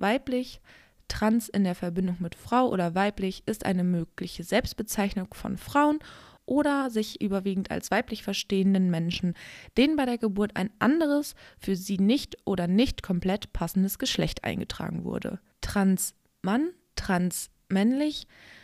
Transweiblich. 0.00 0.62
Trans 1.08 1.50
in 1.50 1.64
der 1.64 1.74
Verbindung 1.74 2.16
mit 2.20 2.34
Frau 2.34 2.70
oder 2.70 2.94
weiblich 2.94 3.42
ist 3.44 3.66
eine 3.66 3.84
mögliche 3.84 4.44
Selbstbezeichnung 4.44 5.34
von 5.34 5.58
Frauen 5.58 5.98
oder 6.46 6.88
sich 6.88 7.20
überwiegend 7.20 7.70
als 7.70 7.90
weiblich 7.90 8.22
verstehenden 8.22 8.90
Menschen, 8.90 9.34
denen 9.76 9.96
bei 9.96 10.06
der 10.06 10.16
Geburt 10.16 10.56
ein 10.56 10.70
anderes, 10.78 11.34
für 11.58 11.76
sie 11.76 11.98
nicht 11.98 12.38
oder 12.46 12.66
nicht 12.66 13.02
komplett 13.02 13.52
passendes 13.52 13.98
Geschlecht 13.98 14.42
eingetragen 14.42 15.04
wurde. 15.04 15.38
Transmann, 15.60 16.70
transmännlich, 16.96 18.26
Trans 18.26 18.59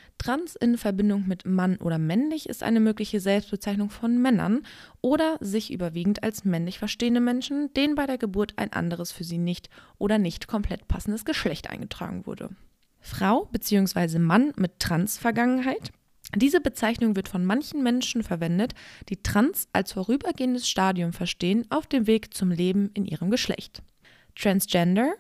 in 0.61 0.77
Verbindung 0.77 1.29
mit 1.29 1.47
Mann 1.47 1.77
oder 1.77 1.99
männlich 1.99 2.49
ist 2.49 2.65
eine 2.65 2.81
mögliche 2.81 3.21
Selbstbezeichnung 3.21 3.91
von 3.91 4.21
Männern 4.21 4.63
oder 5.01 5.37
sich 5.41 5.73
überwiegend 5.73 6.25
als 6.25 6.45
männlich 6.45 6.81
verstehende 6.81 7.21
Menschen, 7.21 7.73
denen 7.75 7.95
bei 7.95 8.07
der 8.07 8.19
Geburt 8.19 8.55
ein 8.57 8.73
anderes 8.73 9.13
für 9.13 9.23
sie 9.23 9.39
nicht 9.39 9.71
oder 9.99 10.19
nicht 10.19 10.49
komplett 10.49 10.89
passendes 10.89 11.25
Geschlecht 11.25 11.71
eingetragen 11.71 12.27
wurde. 12.27 12.51
Frau 13.01 13.45
bzw. 13.53 14.19
Mann 14.19 14.53
mit 14.57 14.81
Trans-Vergangenheit. 14.81 15.93
Diese 16.35 16.61
Bezeichnung 16.61 17.15
wird 17.15 17.29
von 17.29 17.45
manchen 17.45 17.85
Menschen 17.85 18.25
verwendet, 18.25 18.75
die 19.09 19.23
Trans 19.23 19.69
als 19.73 19.93
vorübergehendes 19.93 20.69
Stadium 20.69 21.13
verstehen 21.13 21.67
auf 21.71 21.87
dem 21.87 22.09
Weg 22.09 22.35
zum 22.35 22.51
Leben 22.51 22.91
in 22.95 23.05
ihrem 23.05 23.31
Geschlecht. 23.31 23.83
Transgender. 24.35 25.15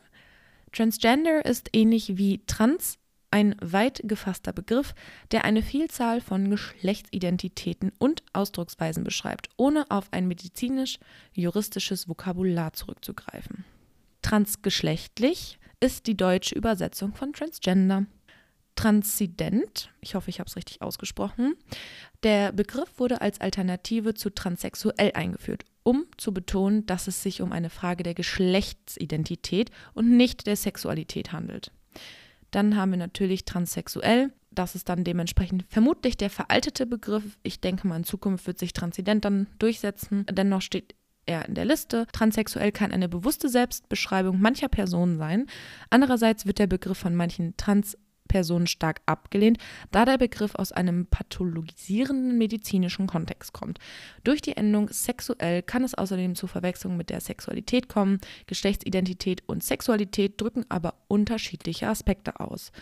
Transgender 0.72 1.44
ist 1.44 1.70
ähnlich 1.72 2.18
wie 2.18 2.44
Trans 2.46 2.98
ein 3.36 3.54
weit 3.60 4.00
gefasster 4.04 4.54
Begriff, 4.54 4.94
der 5.30 5.44
eine 5.44 5.60
Vielzahl 5.60 6.22
von 6.22 6.48
Geschlechtsidentitäten 6.48 7.92
und 7.98 8.22
Ausdrucksweisen 8.32 9.04
beschreibt, 9.04 9.50
ohne 9.58 9.84
auf 9.90 10.10
ein 10.10 10.26
medizinisch-juristisches 10.26 12.08
Vokabular 12.08 12.72
zurückzugreifen. 12.72 13.66
Transgeschlechtlich 14.22 15.58
ist 15.80 16.06
die 16.06 16.16
deutsche 16.16 16.54
Übersetzung 16.54 17.14
von 17.14 17.34
Transgender. 17.34 18.06
Transident, 18.74 19.90
ich 20.00 20.14
hoffe, 20.14 20.30
ich 20.30 20.40
habe 20.40 20.48
es 20.48 20.56
richtig 20.56 20.80
ausgesprochen. 20.80 21.56
Der 22.22 22.52
Begriff 22.52 22.98
wurde 22.98 23.20
als 23.20 23.42
Alternative 23.42 24.14
zu 24.14 24.30
transsexuell 24.30 25.12
eingeführt, 25.12 25.66
um 25.82 26.06
zu 26.16 26.32
betonen, 26.32 26.86
dass 26.86 27.06
es 27.06 27.22
sich 27.22 27.42
um 27.42 27.52
eine 27.52 27.68
Frage 27.68 28.02
der 28.02 28.14
Geschlechtsidentität 28.14 29.70
und 29.92 30.16
nicht 30.16 30.46
der 30.46 30.56
Sexualität 30.56 31.32
handelt. 31.32 31.70
Dann 32.50 32.76
haben 32.76 32.92
wir 32.92 32.98
natürlich 32.98 33.44
transsexuell. 33.44 34.32
Das 34.50 34.74
ist 34.74 34.88
dann 34.88 35.04
dementsprechend 35.04 35.64
vermutlich 35.68 36.16
der 36.16 36.30
veraltete 36.30 36.86
Begriff. 36.86 37.38
Ich 37.42 37.60
denke 37.60 37.86
mal, 37.86 37.96
in 37.96 38.04
Zukunft 38.04 38.46
wird 38.46 38.58
sich 38.58 38.72
Transident 38.72 39.24
dann 39.24 39.48
durchsetzen. 39.58 40.24
Dennoch 40.30 40.62
steht 40.62 40.94
er 41.26 41.46
in 41.46 41.54
der 41.54 41.64
Liste. 41.64 42.06
Transsexuell 42.12 42.72
kann 42.72 42.92
eine 42.92 43.08
bewusste 43.08 43.48
Selbstbeschreibung 43.48 44.40
mancher 44.40 44.68
Personen 44.68 45.18
sein. 45.18 45.46
Andererseits 45.90 46.46
wird 46.46 46.58
der 46.58 46.68
Begriff 46.68 46.98
von 46.98 47.14
manchen 47.14 47.56
Trans 47.56 47.98
Personen 48.26 48.66
stark 48.66 49.00
abgelehnt, 49.06 49.58
da 49.90 50.04
der 50.04 50.18
Begriff 50.18 50.54
aus 50.54 50.72
einem 50.72 51.06
pathologisierenden 51.06 52.38
medizinischen 52.38 53.06
Kontext 53.06 53.52
kommt. 53.52 53.78
Durch 54.24 54.40
die 54.42 54.56
Endung 54.56 54.88
sexuell 54.90 55.62
kann 55.62 55.84
es 55.84 55.94
außerdem 55.94 56.34
zu 56.34 56.46
Verwechslungen 56.46 56.98
mit 56.98 57.10
der 57.10 57.20
Sexualität 57.20 57.88
kommen. 57.88 58.20
Geschlechtsidentität 58.46 59.42
und 59.46 59.62
Sexualität 59.62 60.40
drücken 60.40 60.64
aber 60.68 60.94
unterschiedliche 61.08 61.88
Aspekte 61.88 62.40
aus 62.40 62.72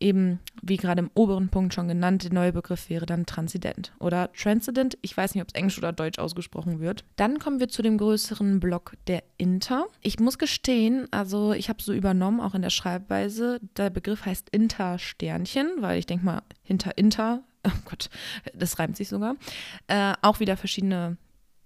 eben, 0.00 0.40
wie 0.62 0.76
gerade 0.76 1.00
im 1.00 1.10
oberen 1.14 1.48
Punkt 1.48 1.74
schon 1.74 1.88
genannt, 1.88 2.24
der 2.24 2.32
neue 2.32 2.52
Begriff 2.52 2.90
wäre 2.90 3.06
dann 3.06 3.26
Transident 3.26 3.92
oder 3.98 4.32
Transcendent. 4.32 4.98
Ich 5.02 5.16
weiß 5.16 5.34
nicht, 5.34 5.42
ob 5.42 5.48
es 5.48 5.54
Englisch 5.54 5.78
oder 5.78 5.92
Deutsch 5.92 6.18
ausgesprochen 6.18 6.80
wird. 6.80 7.04
Dann 7.16 7.38
kommen 7.38 7.60
wir 7.60 7.68
zu 7.68 7.82
dem 7.82 7.98
größeren 7.98 8.60
Block 8.60 8.94
der 9.06 9.22
Inter. 9.36 9.86
Ich 10.00 10.18
muss 10.18 10.38
gestehen, 10.38 11.06
also 11.10 11.52
ich 11.52 11.68
habe 11.68 11.82
so 11.82 11.92
übernommen, 11.92 12.40
auch 12.40 12.54
in 12.54 12.62
der 12.62 12.70
Schreibweise. 12.70 13.60
Der 13.76 13.90
Begriff 13.90 14.26
heißt 14.26 14.48
Inter-Sternchen, 14.50 15.68
weil 15.78 15.98
ich 15.98 16.06
denke 16.06 16.24
mal, 16.24 16.42
hinter 16.62 16.96
Inter, 16.98 17.42
oh 17.66 17.70
Gott, 17.84 18.10
das 18.54 18.78
reimt 18.78 18.96
sich 18.96 19.08
sogar, 19.08 19.36
äh, 19.86 20.14
auch 20.22 20.40
wieder 20.40 20.56
verschiedene 20.56 21.16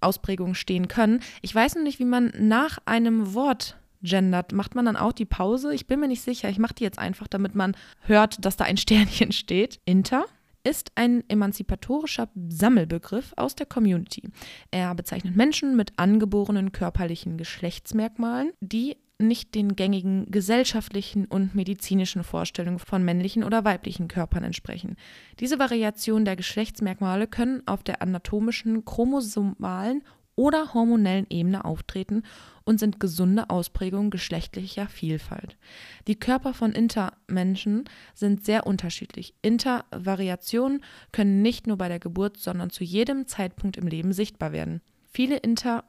Ausprägungen 0.00 0.54
stehen 0.54 0.88
können. 0.88 1.20
Ich 1.40 1.54
weiß 1.54 1.76
noch 1.76 1.82
nicht, 1.82 1.98
wie 1.98 2.04
man 2.04 2.32
nach 2.38 2.78
einem 2.84 3.34
Wort 3.34 3.78
gendert, 4.04 4.52
macht 4.52 4.74
man 4.74 4.84
dann 4.84 4.96
auch 4.96 5.12
die 5.12 5.24
Pause? 5.24 5.74
Ich 5.74 5.86
bin 5.86 5.98
mir 5.98 6.08
nicht 6.08 6.22
sicher. 6.22 6.48
Ich 6.48 6.58
mache 6.58 6.74
die 6.74 6.84
jetzt 6.84 6.98
einfach, 6.98 7.26
damit 7.26 7.54
man 7.54 7.76
hört, 8.00 8.44
dass 8.44 8.56
da 8.56 8.64
ein 8.64 8.76
Sternchen 8.76 9.32
steht. 9.32 9.80
Inter 9.84 10.26
ist 10.62 10.92
ein 10.94 11.22
emanzipatorischer 11.28 12.28
Sammelbegriff 12.48 13.34
aus 13.36 13.54
der 13.54 13.66
Community. 13.66 14.22
Er 14.70 14.94
bezeichnet 14.94 15.36
Menschen 15.36 15.76
mit 15.76 15.92
angeborenen 15.96 16.72
körperlichen 16.72 17.36
Geschlechtsmerkmalen, 17.36 18.52
die 18.60 18.96
nicht 19.18 19.54
den 19.54 19.76
gängigen 19.76 20.26
gesellschaftlichen 20.30 21.26
und 21.26 21.54
medizinischen 21.54 22.24
Vorstellungen 22.24 22.78
von 22.78 23.04
männlichen 23.04 23.44
oder 23.44 23.64
weiblichen 23.64 24.08
Körpern 24.08 24.42
entsprechen. 24.42 24.96
Diese 25.38 25.58
Variationen 25.58 26.24
der 26.24 26.36
Geschlechtsmerkmale 26.36 27.26
können 27.26 27.62
auf 27.66 27.84
der 27.84 28.02
anatomischen, 28.02 28.84
chromosomalen 28.84 30.02
oder 30.36 30.74
hormonellen 30.74 31.26
Ebene 31.30 31.64
auftreten 31.64 32.22
und 32.64 32.80
sind 32.80 33.00
gesunde 33.00 33.50
Ausprägungen 33.50 34.10
geschlechtlicher 34.10 34.88
Vielfalt. 34.88 35.56
Die 36.06 36.18
Körper 36.18 36.54
von 36.54 36.72
Intermenschen 36.72 37.84
sind 38.14 38.44
sehr 38.44 38.66
unterschiedlich. 38.66 39.34
Intervariationen 39.42 40.82
können 41.12 41.42
nicht 41.42 41.66
nur 41.66 41.76
bei 41.76 41.88
der 41.88 42.00
Geburt, 42.00 42.38
sondern 42.38 42.70
zu 42.70 42.84
jedem 42.84 43.26
Zeitpunkt 43.26 43.76
im 43.76 43.86
Leben 43.86 44.12
sichtbar 44.12 44.52
werden. 44.52 44.80
Viele 45.12 45.36
Inter 45.36 45.84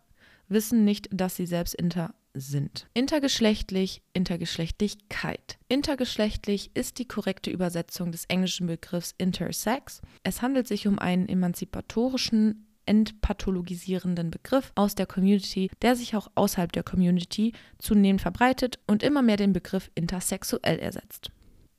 wissen 0.47 0.83
nicht, 0.83 1.09
dass 1.11 1.35
sie 1.35 1.45
selbst 1.45 1.73
Inter 1.73 2.13
sind. 2.35 2.87
Intergeschlechtlich, 2.93 4.01
Intergeschlechtlichkeit. 4.13 5.57
Intergeschlechtlich 5.69 6.71
ist 6.73 6.99
die 6.99 7.07
korrekte 7.07 7.49
Übersetzung 7.49 8.11
des 8.11 8.25
englischen 8.25 8.67
Begriffs 8.67 9.15
Intersex. 9.17 10.01
Es 10.23 10.41
handelt 10.41 10.67
sich 10.67 10.87
um 10.87 10.99
einen 10.99 11.27
emanzipatorischen 11.27 12.64
entpathologisierenden 12.85 14.31
Begriff 14.31 14.71
aus 14.75 14.95
der 14.95 15.05
Community, 15.05 15.69
der 15.81 15.95
sich 15.95 16.15
auch 16.15 16.29
außerhalb 16.35 16.71
der 16.71 16.83
Community 16.83 17.53
zunehmend 17.77 18.21
verbreitet 18.21 18.79
und 18.87 19.03
immer 19.03 19.21
mehr 19.21 19.37
den 19.37 19.53
Begriff 19.53 19.91
intersexuell 19.95 20.79
ersetzt. 20.79 21.31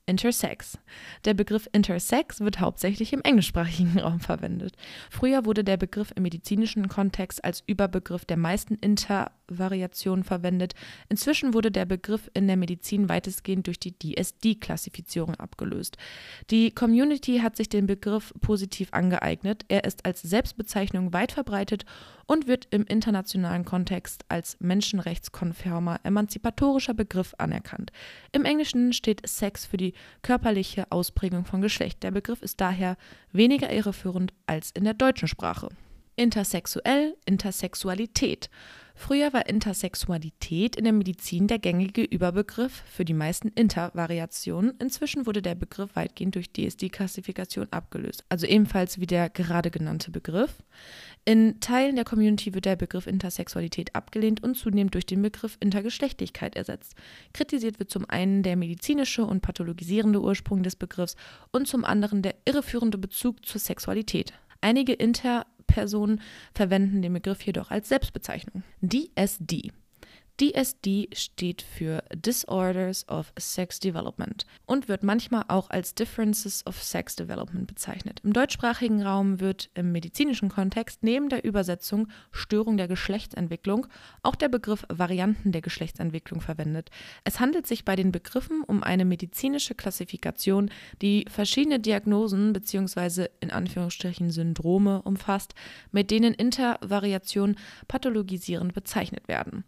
Intersex. 0.07 0.79
Der 1.25 1.33
Begriff 1.33 1.69
Intersex 1.73 2.39
wird 2.39 2.59
hauptsächlich 2.59 3.13
im 3.13 3.21
englischsprachigen 3.21 3.99
Raum 3.99 4.19
verwendet. 4.19 4.75
Früher 5.11 5.45
wurde 5.45 5.63
der 5.63 5.77
Begriff 5.77 6.11
im 6.15 6.23
medizinischen 6.23 6.87
Kontext 6.87 7.43
als 7.45 7.61
Überbegriff 7.67 8.25
der 8.25 8.37
meisten 8.37 8.75
Intervariationen 8.75 10.23
verwendet. 10.23 10.73
Inzwischen 11.09 11.53
wurde 11.53 11.71
der 11.71 11.85
Begriff 11.85 12.31
in 12.33 12.47
der 12.47 12.57
Medizin 12.57 13.09
weitestgehend 13.09 13.67
durch 13.67 13.79
die 13.79 13.93
DSD-Klassifizierung 13.99 15.35
abgelöst. 15.35 15.97
Die 16.49 16.71
Community 16.71 17.39
hat 17.39 17.57
sich 17.57 17.69
den 17.69 17.85
Begriff 17.85 18.33
positiv 18.41 18.89
angeeignet. 18.93 19.65
Er 19.67 19.83
ist 19.83 20.05
als 20.05 20.21
Selbstbezeichnung 20.21 21.13
weit 21.13 21.33
verbreitet 21.33 21.85
und 22.27 22.47
wird 22.47 22.67
im 22.71 22.83
internationalen 22.83 23.65
Kontext 23.65 24.25
als 24.27 24.57
menschenrechtskonformer, 24.59 26.01
emanzipatorischer 26.03 26.93
Begriff 26.93 27.33
anerkannt. 27.37 27.91
Im 28.31 28.45
Englischen 28.45 28.93
steht 28.93 29.27
Sex 29.27 29.65
für 29.65 29.77
die 29.77 29.93
körperliche 30.21 30.91
Ausprägung 30.91 31.45
von 31.45 31.61
Geschlecht. 31.61 32.03
Der 32.03 32.11
Begriff 32.11 32.41
ist 32.41 32.61
daher 32.61 32.97
weniger 33.31 33.71
irreführend 33.71 34.33
als 34.45 34.71
in 34.71 34.83
der 34.83 34.93
deutschen 34.93 35.27
Sprache. 35.27 35.69
Intersexuell, 36.15 37.15
Intersexualität. 37.25 38.49
Früher 38.99 39.31
war 39.31 39.47
Intersexualität 39.47 40.75
in 40.75 40.83
der 40.83 40.91
Medizin 40.91 41.45
der 41.45 41.59
gängige 41.59 42.03
Überbegriff 42.03 42.83
für 42.91 43.05
die 43.05 43.13
meisten 43.13 43.49
Intervariationen. 43.49 44.73
Inzwischen 44.79 45.27
wurde 45.27 45.43
der 45.43 45.53
Begriff 45.53 45.95
weitgehend 45.95 46.33
durch 46.33 46.51
DSD-Klassifikation 46.51 47.67
abgelöst, 47.69 48.25
also 48.27 48.47
ebenfalls 48.47 48.99
wie 48.99 49.05
der 49.05 49.29
gerade 49.29 49.69
genannte 49.69 50.09
Begriff. 50.09 50.51
In 51.25 51.59
Teilen 51.59 51.95
der 51.95 52.05
Community 52.05 52.55
wird 52.55 52.65
der 52.65 52.75
Begriff 52.75 53.05
Intersexualität 53.05 53.95
abgelehnt 53.95 54.43
und 54.43 54.55
zunehmend 54.55 54.95
durch 54.95 55.05
den 55.05 55.21
Begriff 55.21 55.57
Intergeschlechtlichkeit 55.59 56.55
ersetzt. 56.55 56.95
Kritisiert 57.33 57.77
wird 57.77 57.91
zum 57.91 58.09
einen 58.09 58.41
der 58.41 58.55
medizinische 58.55 59.23
und 59.25 59.41
pathologisierende 59.41 60.19
Ursprung 60.19 60.63
des 60.63 60.75
Begriffs 60.75 61.15
und 61.51 61.67
zum 61.67 61.85
anderen 61.85 62.23
der 62.23 62.35
irreführende 62.45 62.97
Bezug 62.97 63.45
zur 63.45 63.61
Sexualität. 63.61 64.33
Einige 64.59 64.93
Inter 64.93 65.45
Personen 65.67 66.21
verwenden 66.53 67.01
den 67.01 67.13
Begriff 67.13 67.41
jedoch 67.43 67.71
als 67.71 67.89
Selbstbezeichnung. 67.89 68.63
DSD 68.81 69.71
DSD 70.39 71.09
steht 71.13 71.63
für 71.63 72.03
Disorders 72.13 73.09
of 73.09 73.33
Sex 73.39 73.79
Development 73.79 74.45
und 74.67 74.87
wird 74.87 75.01
manchmal 75.01 75.45
auch 75.47 75.71
als 75.71 75.95
Differences 75.95 76.63
of 76.67 76.81
Sex 76.83 77.15
Development 77.15 77.65
bezeichnet. 77.65 78.19
Im 78.23 78.33
deutschsprachigen 78.33 79.01
Raum 79.01 79.39
wird 79.39 79.71
im 79.73 79.91
medizinischen 79.91 80.49
Kontext 80.49 81.01
neben 81.01 81.29
der 81.29 81.43
Übersetzung 81.43 82.07
Störung 82.31 82.77
der 82.77 82.87
Geschlechtsentwicklung 82.87 83.87
auch 84.21 84.35
der 84.35 84.49
Begriff 84.49 84.85
Varianten 84.89 85.51
der 85.51 85.61
Geschlechtsentwicklung 85.61 86.39
verwendet. 86.39 86.91
Es 87.23 87.39
handelt 87.39 87.65
sich 87.65 87.83
bei 87.83 87.95
den 87.95 88.11
Begriffen 88.11 88.61
um 88.61 88.83
eine 88.83 89.05
medizinische 89.05 89.73
Klassifikation, 89.73 90.69
die 91.01 91.25
verschiedene 91.27 91.79
Diagnosen 91.79 92.53
bzw. 92.53 93.29
in 93.39 93.49
Anführungsstrichen 93.49 94.29
Syndrome 94.29 95.01
umfasst, 95.01 95.55
mit 95.91 96.11
denen 96.11 96.35
Intervariationen 96.35 97.57
pathologisierend 97.87 98.75
bezeichnet 98.75 99.27
werden. 99.27 99.63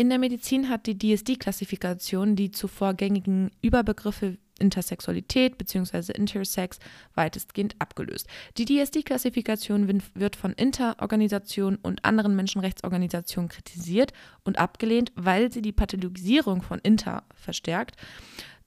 In 0.00 0.08
der 0.08 0.18
Medizin 0.18 0.70
hat 0.70 0.86
die 0.86 0.96
DSD-Klassifikation 0.96 2.34
die 2.34 2.50
zuvor 2.50 2.94
gängigen 2.94 3.50
Überbegriffe 3.60 4.38
Intersexualität 4.58 5.58
bzw. 5.58 6.12
Intersex 6.12 6.78
weitestgehend 7.14 7.76
abgelöst. 7.78 8.26
Die 8.56 8.64
DSD-Klassifikation 8.64 10.00
wird 10.14 10.36
von 10.36 10.54
Interorganisationen 10.54 11.78
und 11.82 12.02
anderen 12.06 12.34
Menschenrechtsorganisationen 12.34 13.50
kritisiert 13.50 14.14
und 14.42 14.58
abgelehnt, 14.58 15.12
weil 15.16 15.52
sie 15.52 15.60
die 15.60 15.70
Pathologisierung 15.72 16.62
von 16.62 16.78
Inter 16.78 17.24
verstärkt 17.34 17.96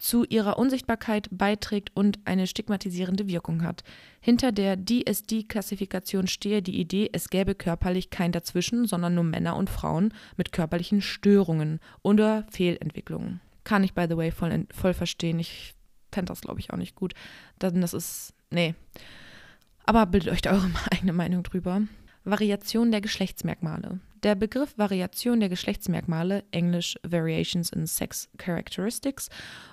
zu 0.04 0.26
ihrer 0.26 0.60
Unsichtbarkeit 0.60 1.30
beiträgt 1.32 1.92
und 1.96 2.20
eine 2.26 2.46
stigmatisierende 2.46 3.30
Wirkung 3.30 3.64
hat. 3.64 3.86
Hinter 4.20 4.52
der 4.52 4.76
DSD-Klassifikation 4.76 6.28
stehe 6.28 6.62
die 6.62 6.78
Idee, 6.78 7.10
es 7.14 7.30
gäbe 7.30 7.56
körperlich 7.56 8.10
kein 8.10 8.34
Dazwischen, 8.34 8.86
sondern 8.86 9.16
nur 9.16 9.24
Männer 9.24 9.56
und 9.56 9.70
Frauen 9.70 10.14
mit 10.36 10.52
körperlichen 10.52 11.02
Störungen 11.02 11.80
oder 12.02 12.46
Fehlentwicklungen. 12.52 13.40
Kann 13.64 13.86
ich, 13.86 13.94
by 13.94 14.08
the 14.10 14.18
way, 14.18 14.32
voll, 14.32 14.68
voll 14.74 14.94
verstehen. 14.94 15.40
Ich 15.40 15.74
fände 16.12 16.32
das, 16.32 16.42
glaube 16.42 16.60
ich, 16.60 16.74
auch 16.74 16.78
nicht 16.78 16.96
gut. 16.96 17.14
Denn 17.62 17.80
das 17.80 17.94
ist. 17.94 18.34
Nee. 18.50 18.76
Aber 19.86 20.06
bildet 20.06 20.34
euch 20.34 20.42
da 20.42 20.52
eure 20.52 20.70
eigene 20.92 21.14
Meinung 21.14 21.44
drüber. 21.44 21.82
Variation 22.26 22.92
der 22.92 23.00
Geschlechtsmerkmale. 23.00 24.02
Der 24.24 24.36
Begriff 24.36 24.78
Variation 24.78 25.42
der 25.42 25.50
Geschlechtsmerkmale, 25.50 26.46
englisch 26.52 26.96
Variations 27.04 27.70
in 27.72 27.86
Sex 27.86 28.30
Characteristics, 28.38 29.30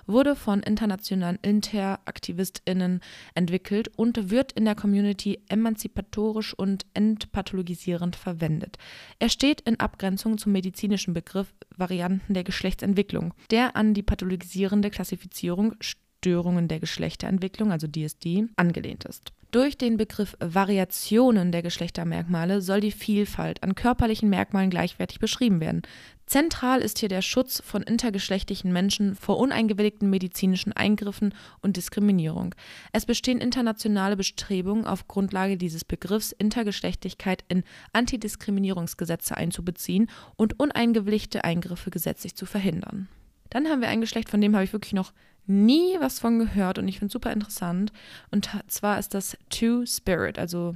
wurde 0.07 0.35
von 0.35 0.61
internationalen 0.61 1.39
InteraktivistInnen 1.41 2.99
entwickelt 3.33 3.89
und 3.95 4.29
wird 4.29 4.51
in 4.51 4.65
der 4.65 4.75
Community 4.75 5.39
emanzipatorisch 5.47 6.53
und 6.53 6.85
entpathologisierend 6.93 8.17
verwendet. 8.17 8.77
Er 9.19 9.29
steht 9.29 9.61
in 9.61 9.79
Abgrenzung 9.79 10.37
zum 10.37 10.51
medizinischen 10.51 11.13
Begriff 11.13 11.53
Varianten 11.77 12.33
der 12.33 12.43
Geschlechtsentwicklung, 12.43 13.33
der 13.51 13.77
an 13.77 13.93
die 13.93 14.03
pathologisierende 14.03 14.89
Klassifizierung 14.89 15.75
Störungen 15.79 16.67
der 16.67 16.81
Geschlechterentwicklung, 16.81 17.71
also 17.71 17.87
DSD, 17.87 18.47
angelehnt 18.57 19.05
ist. 19.05 19.31
Durch 19.51 19.77
den 19.77 19.97
Begriff 19.97 20.37
Variationen 20.39 21.51
der 21.51 21.61
Geschlechtermerkmale 21.61 22.61
soll 22.61 22.79
die 22.79 22.93
Vielfalt 22.93 23.61
an 23.63 23.75
körperlichen 23.75 24.29
Merkmalen 24.29 24.69
gleichwertig 24.69 25.19
beschrieben 25.19 25.59
werden. 25.59 25.81
Zentral 26.25 26.79
ist 26.79 26.99
hier 26.99 27.09
der 27.09 27.21
Schutz 27.21 27.61
von 27.61 27.83
intergeschlechtlichen 27.83 28.71
Menschen 28.71 29.13
vor 29.13 29.37
uneingewilligten 29.39 30.09
medizinischen 30.09 30.71
Eingriffen 30.71 31.33
und 31.61 31.75
Diskriminierung. 31.75 32.55
Es 32.93 33.05
bestehen 33.05 33.39
internationale 33.39 34.15
Bestrebungen, 34.15 34.85
auf 34.85 35.09
Grundlage 35.09 35.57
dieses 35.57 35.83
Begriffs 35.83 36.31
Intergeschlechtlichkeit 36.31 37.43
in 37.49 37.65
Antidiskriminierungsgesetze 37.91 39.35
einzubeziehen 39.35 40.09
und 40.37 40.61
uneingewilligte 40.61 41.43
Eingriffe 41.43 41.89
gesetzlich 41.89 42.35
zu 42.35 42.45
verhindern. 42.45 43.09
Dann 43.49 43.67
haben 43.67 43.81
wir 43.81 43.89
ein 43.89 43.99
Geschlecht, 43.99 44.29
von 44.29 44.39
dem 44.39 44.55
habe 44.55 44.63
ich 44.63 44.71
wirklich 44.71 44.93
noch 44.93 45.11
nie 45.45 45.97
was 45.99 46.19
von 46.19 46.39
gehört 46.39 46.77
und 46.77 46.87
ich 46.87 46.99
finde 46.99 47.07
es 47.07 47.13
super 47.13 47.31
interessant. 47.31 47.91
Und 48.31 48.49
zwar 48.67 48.99
ist 48.99 49.13
das 49.13 49.37
Two 49.49 49.85
Spirit, 49.85 50.39
also 50.39 50.75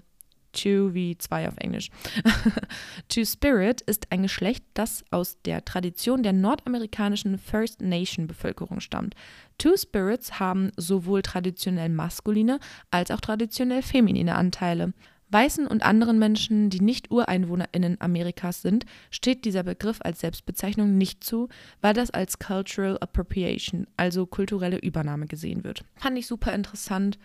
Two 0.56 0.94
wie 0.94 1.18
zwei 1.18 1.48
auf 1.48 1.58
Englisch. 1.58 1.92
Two 3.10 3.26
Spirit 3.26 3.82
ist 3.82 4.12
ein 4.12 4.24
Geschlecht, 4.24 4.64
das 4.74 5.04
aus 5.12 5.38
der 5.44 5.66
Tradition 5.66 6.24
der 6.24 6.34
nordamerikanischen 6.34 7.38
First 7.38 7.82
Nation 7.82 8.26
Bevölkerung 8.26 8.80
stammt. 8.80 9.16
Two 9.58 9.76
Spirits 9.78 10.40
haben 10.40 10.72
sowohl 10.78 11.22
traditionell 11.22 11.90
maskuline 11.90 12.60
als 12.90 13.12
auch 13.12 13.20
traditionell 13.20 13.82
feminine 13.82 14.36
Anteile. 14.36 14.94
Weißen 15.30 15.68
und 15.68 15.84
anderen 15.84 16.20
Menschen, 16.20 16.70
die 16.70 16.82
nicht 16.82 17.12
UreinwohnerInnen 17.12 18.00
Amerikas 18.00 18.62
sind, 18.62 18.86
steht 19.10 19.46
dieser 19.46 19.64
Begriff 19.64 20.00
als 20.02 20.20
Selbstbezeichnung 20.20 20.98
nicht 20.98 21.24
zu, 21.24 21.50
weil 21.82 21.94
das 21.94 22.12
als 22.12 22.40
Cultural 22.40 22.98
Appropriation, 23.00 23.88
also 23.98 24.26
kulturelle 24.26 24.78
Übernahme 24.78 25.26
gesehen 25.26 25.64
wird. 25.64 25.84
Fand 25.96 26.18
ich 26.18 26.28
super 26.28 26.54
interessant 26.54 27.18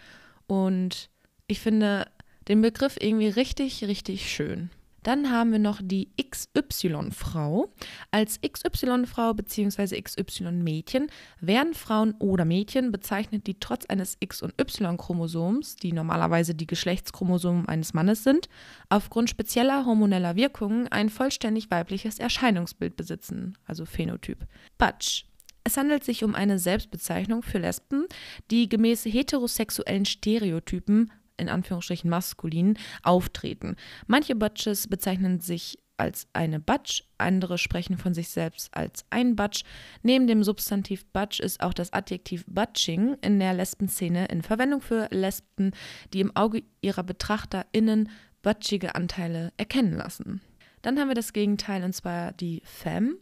und 0.47 1.11
ich 1.47 1.61
finde 1.61 2.07
den 2.49 2.63
Begriff 2.63 2.97
irgendwie 2.99 3.29
richtig, 3.29 3.85
richtig 3.85 4.31
schön. 4.31 4.71
Dann 5.03 5.31
haben 5.31 5.53
wir 5.53 5.59
noch 5.59 5.81
die 5.83 6.11
XY-Frau. 6.23 7.73
Als 8.11 8.41
XY-Frau 8.41 9.35
bzw. 9.35 10.01
XY-Mädchen 10.01 11.11
werden 11.41 11.75
Frauen 11.75 12.15
oder 12.19 12.45
Mädchen 12.45 12.93
bezeichnet, 12.93 13.47
die 13.47 13.59
trotz 13.59 13.87
eines 13.87 14.17
X- 14.21 14.43
und 14.43 14.55
Y-Chromosoms, 14.61 15.77
die 15.77 15.93
normalerweise 15.93 16.55
die 16.55 16.67
Geschlechtschromosomen 16.67 17.69
eines 17.69 17.95
Mannes 17.95 18.25
sind, 18.25 18.49
aufgrund 18.89 19.31
spezieller 19.31 19.87
hormoneller 19.87 20.37
Wirkungen 20.37 20.89
ein 20.89 21.09
vollständig 21.09 21.71
weibliches 21.71 22.19
Erscheinungsbild 22.19 22.97
besitzen, 22.97 23.57
also 23.67 23.85
Phänotyp. 23.85 24.47
Butch 24.79 25.25
es 25.63 25.77
handelt 25.77 26.05
sich 26.05 26.25
um 26.25 26.35
eine 26.35 26.59
Selbstbezeichnung 26.59 27.43
für 27.43 27.59
Lesben, 27.59 28.07
die 28.51 28.69
gemäß 28.69 29.05
heterosexuellen 29.05 30.07
Stereotypen 30.07 31.13
in 31.41 31.49
Anführungsstrichen 31.49 32.11
maskulin 32.11 32.79
auftreten. 33.03 33.77
Manche 34.07 34.35
Butches 34.35 34.87
bezeichnen 34.89 35.41
sich 35.41 35.79
als 36.01 36.27
eine 36.33 36.61
Butch, 36.61 37.05
andere 37.19 37.59
sprechen 37.59 37.99
von 37.99 38.15
sich 38.15 38.31
selbst 38.31 38.75
als 38.75 39.05
ein 39.11 39.37
Butch. 39.37 39.65
Neben 40.03 40.27
dem 40.27 40.43
Substantiv 40.43 41.05
Butch 41.13 41.41
ist 41.41 41.63
auch 41.63 41.75
das 41.75 41.93
Adjektiv 41.93 42.45
Butching 42.47 43.19
in 43.21 43.39
der 43.39 43.53
Lesbenszene 43.53 44.27
in 44.27 44.43
Verwendung 44.43 44.81
für 44.81 45.09
Lesben, 45.11 45.73
die 46.15 46.21
im 46.21 46.35
Auge 46.35 46.63
ihrer 46.81 47.03
BetrachterInnen 47.03 48.09
butchige 48.41 48.95
Anteile 48.95 49.53
erkennen 49.59 49.93
lassen. 49.93 50.41
Dann 50.81 50.99
haben 50.99 51.09
wir 51.09 51.15
das 51.15 51.35
Gegenteil 51.35 51.85
und 51.85 51.95
zwar 51.95 52.33
die 52.33 52.63
Femme. 52.65 53.17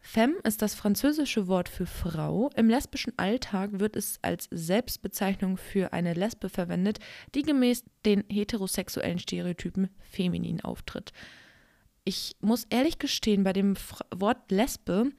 Femme 0.00 0.36
ist 0.44 0.62
das 0.62 0.74
französische 0.74 1.48
Wort 1.48 1.68
für 1.68 1.86
Frau. 1.86 2.50
Im 2.56 2.68
lesbischen 2.68 3.12
Alltag 3.18 3.78
wird 3.78 3.96
es 3.96 4.18
als 4.22 4.48
Selbstbezeichnung 4.50 5.56
für 5.56 5.92
eine 5.92 6.14
Lesbe 6.14 6.48
verwendet, 6.48 6.98
die 7.34 7.42
gemäß 7.42 7.84
den 8.06 8.24
heterosexuellen 8.28 9.18
Stereotypen 9.18 9.88
feminin 10.00 10.60
auftritt. 10.60 11.12
Ich 12.04 12.36
muss 12.40 12.64
ehrlich 12.70 12.98
gestehen, 12.98 13.44
bei 13.44 13.52
dem 13.52 13.74
Wort 14.14 14.50
Lesbe, 14.50 15.10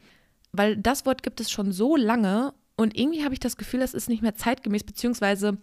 weil 0.51 0.75
das 0.77 1.05
Wort 1.05 1.21
gibt 1.21 1.39
es 1.39 1.51
schon 1.51 1.71
so 1.71 1.95
lange 1.95 2.53
und 2.75 2.97
irgendwie 2.97 3.23
habe 3.23 3.33
ich 3.33 3.39
das 3.39 3.57
Gefühl, 3.57 3.81
das 3.81 3.93
ist 3.93 4.09
nicht 4.09 4.23
mehr 4.23 4.35
zeitgemäß, 4.35 4.83
beziehungsweise 4.85 5.57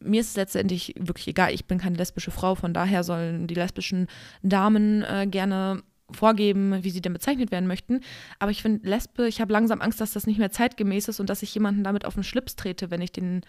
mir 0.00 0.20
ist 0.20 0.30
es 0.30 0.36
letztendlich 0.36 0.94
wirklich 0.98 1.28
egal, 1.28 1.52
ich 1.52 1.66
bin 1.66 1.78
keine 1.78 1.96
lesbische 1.96 2.30
Frau, 2.30 2.54
von 2.54 2.72
daher 2.72 3.02
sollen 3.02 3.46
die 3.46 3.54
lesbischen 3.54 4.06
Damen 4.42 5.02
äh, 5.02 5.26
gerne 5.26 5.82
vorgeben, 6.12 6.82
wie 6.82 6.90
sie 6.90 7.00
denn 7.00 7.12
bezeichnet 7.12 7.50
werden 7.50 7.66
möchten. 7.66 8.00
Aber 8.38 8.50
ich 8.50 8.62
finde 8.62 8.88
Lesbe, 8.88 9.28
ich 9.28 9.40
habe 9.40 9.52
langsam 9.52 9.80
Angst, 9.80 10.00
dass 10.00 10.12
das 10.12 10.26
nicht 10.26 10.38
mehr 10.38 10.50
zeitgemäß 10.50 11.08
ist 11.08 11.20
und 11.20 11.30
dass 11.30 11.42
ich 11.42 11.54
jemanden 11.54 11.84
damit 11.84 12.04
auf 12.04 12.14
den 12.14 12.24
Schlips 12.24 12.56
trete, 12.56 12.90
wenn 12.90 13.00
ich 13.00 13.12
den 13.12 13.42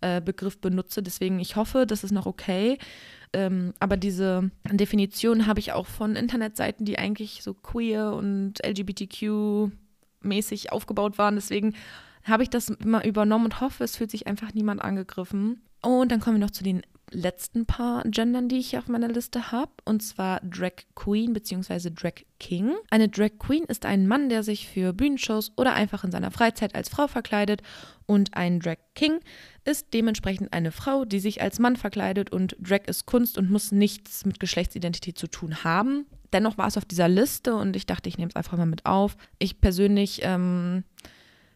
äh, 0.00 0.20
Begriff 0.20 0.58
benutze. 0.58 1.02
Deswegen, 1.02 1.38
ich 1.38 1.56
hoffe, 1.56 1.86
das 1.86 2.04
ist 2.04 2.12
noch 2.12 2.26
okay. 2.26 2.78
Ähm, 3.32 3.72
aber 3.78 3.96
diese 3.96 4.50
Definition 4.70 5.46
habe 5.46 5.60
ich 5.60 5.72
auch 5.72 5.86
von 5.86 6.16
Internetseiten, 6.16 6.84
die 6.84 6.98
eigentlich 6.98 7.42
so 7.42 7.54
queer 7.54 8.12
und 8.12 8.54
LGBTQ-mäßig 8.64 10.70
aufgebaut 10.70 11.18
waren. 11.18 11.36
Deswegen 11.36 11.74
habe 12.24 12.42
ich 12.42 12.50
das 12.50 12.68
immer 12.68 13.04
übernommen 13.04 13.46
und 13.46 13.60
hoffe, 13.60 13.84
es 13.84 13.96
fühlt 13.96 14.10
sich 14.10 14.26
einfach 14.26 14.54
niemand 14.54 14.82
angegriffen. 14.82 15.62
Und 15.82 16.12
dann 16.12 16.20
kommen 16.20 16.36
wir 16.36 16.46
noch 16.46 16.50
zu 16.50 16.64
den 16.64 16.82
letzten 17.12 17.66
paar 17.66 18.02
Gendern, 18.04 18.48
die 18.48 18.58
ich 18.58 18.70
hier 18.70 18.78
auf 18.78 18.88
meiner 18.88 19.08
Liste 19.08 19.52
habe, 19.52 19.72
und 19.84 20.02
zwar 20.02 20.40
Drag 20.40 20.72
Queen 20.94 21.32
bzw. 21.32 21.90
Drag 21.90 22.14
King. 22.38 22.74
Eine 22.90 23.08
Drag 23.08 23.38
Queen 23.38 23.64
ist 23.64 23.86
ein 23.86 24.06
Mann, 24.06 24.28
der 24.28 24.42
sich 24.42 24.68
für 24.68 24.92
Bühnenshows 24.92 25.52
oder 25.56 25.74
einfach 25.74 26.04
in 26.04 26.10
seiner 26.10 26.30
Freizeit 26.30 26.74
als 26.74 26.88
Frau 26.88 27.06
verkleidet 27.06 27.62
und 28.06 28.34
ein 28.34 28.60
Drag 28.60 28.78
King 28.94 29.20
ist 29.64 29.94
dementsprechend 29.94 30.52
eine 30.52 30.72
Frau, 30.72 31.04
die 31.04 31.20
sich 31.20 31.40
als 31.40 31.58
Mann 31.58 31.76
verkleidet 31.76 32.30
und 32.30 32.56
Drag 32.60 32.86
ist 32.86 33.06
Kunst 33.06 33.38
und 33.38 33.50
muss 33.50 33.72
nichts 33.72 34.24
mit 34.24 34.40
Geschlechtsidentität 34.40 35.18
zu 35.18 35.28
tun 35.28 35.64
haben. 35.64 36.06
Dennoch 36.32 36.58
war 36.58 36.66
es 36.66 36.76
auf 36.76 36.84
dieser 36.84 37.08
Liste 37.08 37.54
und 37.54 37.76
ich 37.76 37.86
dachte, 37.86 38.08
ich 38.08 38.18
nehme 38.18 38.30
es 38.30 38.36
einfach 38.36 38.56
mal 38.56 38.66
mit 38.66 38.86
auf. 38.86 39.16
Ich 39.38 39.60
persönlich 39.60 40.20
ähm, 40.22 40.84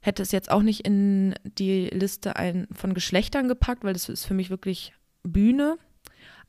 hätte 0.00 0.22
es 0.22 0.32
jetzt 0.32 0.50
auch 0.50 0.62
nicht 0.62 0.86
in 0.86 1.34
die 1.44 1.86
Liste 1.88 2.36
ein, 2.36 2.68
von 2.72 2.94
Geschlechtern 2.94 3.48
gepackt, 3.48 3.84
weil 3.84 3.94
das 3.94 4.08
ist 4.08 4.24
für 4.24 4.34
mich 4.34 4.50
wirklich 4.50 4.92
Bühne. 5.28 5.78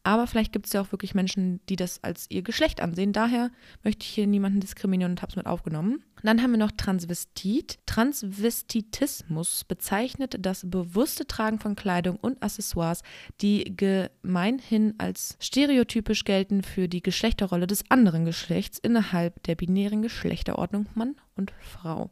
Aber 0.07 0.25
vielleicht 0.25 0.53
gibt 0.53 0.67
es 0.67 0.73
ja 0.73 0.79
auch 0.79 0.93
wirklich 0.93 1.15
Menschen, 1.15 1.59
die 1.67 1.75
das 1.75 2.01
als 2.01 2.27
ihr 2.29 2.41
Geschlecht 2.41 2.79
ansehen. 2.79 3.11
Daher 3.11 3.51
möchte 3.83 4.05
ich 4.05 4.09
hier 4.09 4.25
niemanden 4.25 4.61
diskriminieren 4.61 5.11
und 5.11 5.21
habe 5.21 5.31
es 5.31 5.35
mit 5.35 5.45
aufgenommen. 5.45 6.01
Dann 6.23 6.41
haben 6.41 6.51
wir 6.51 6.57
noch 6.57 6.71
Transvestit. 6.71 7.79
Transvestitismus 7.85 9.65
bezeichnet 9.65 10.37
das 10.39 10.69
bewusste 10.69 11.27
Tragen 11.27 11.59
von 11.59 11.75
Kleidung 11.75 12.15
und 12.15 12.41
Accessoires, 12.41 13.01
die 13.41 13.75
gemeinhin 13.75 14.93
als 14.97 15.35
stereotypisch 15.41 16.23
gelten 16.23 16.63
für 16.63 16.87
die 16.87 17.03
Geschlechterrolle 17.03 17.67
des 17.67 17.91
anderen 17.91 18.23
Geschlechts 18.23 18.79
innerhalb 18.79 19.43
der 19.43 19.55
binären 19.55 20.01
Geschlechterordnung 20.01 20.85
Mann 20.95 21.15
und 21.35 21.51
Frau. 21.59 22.11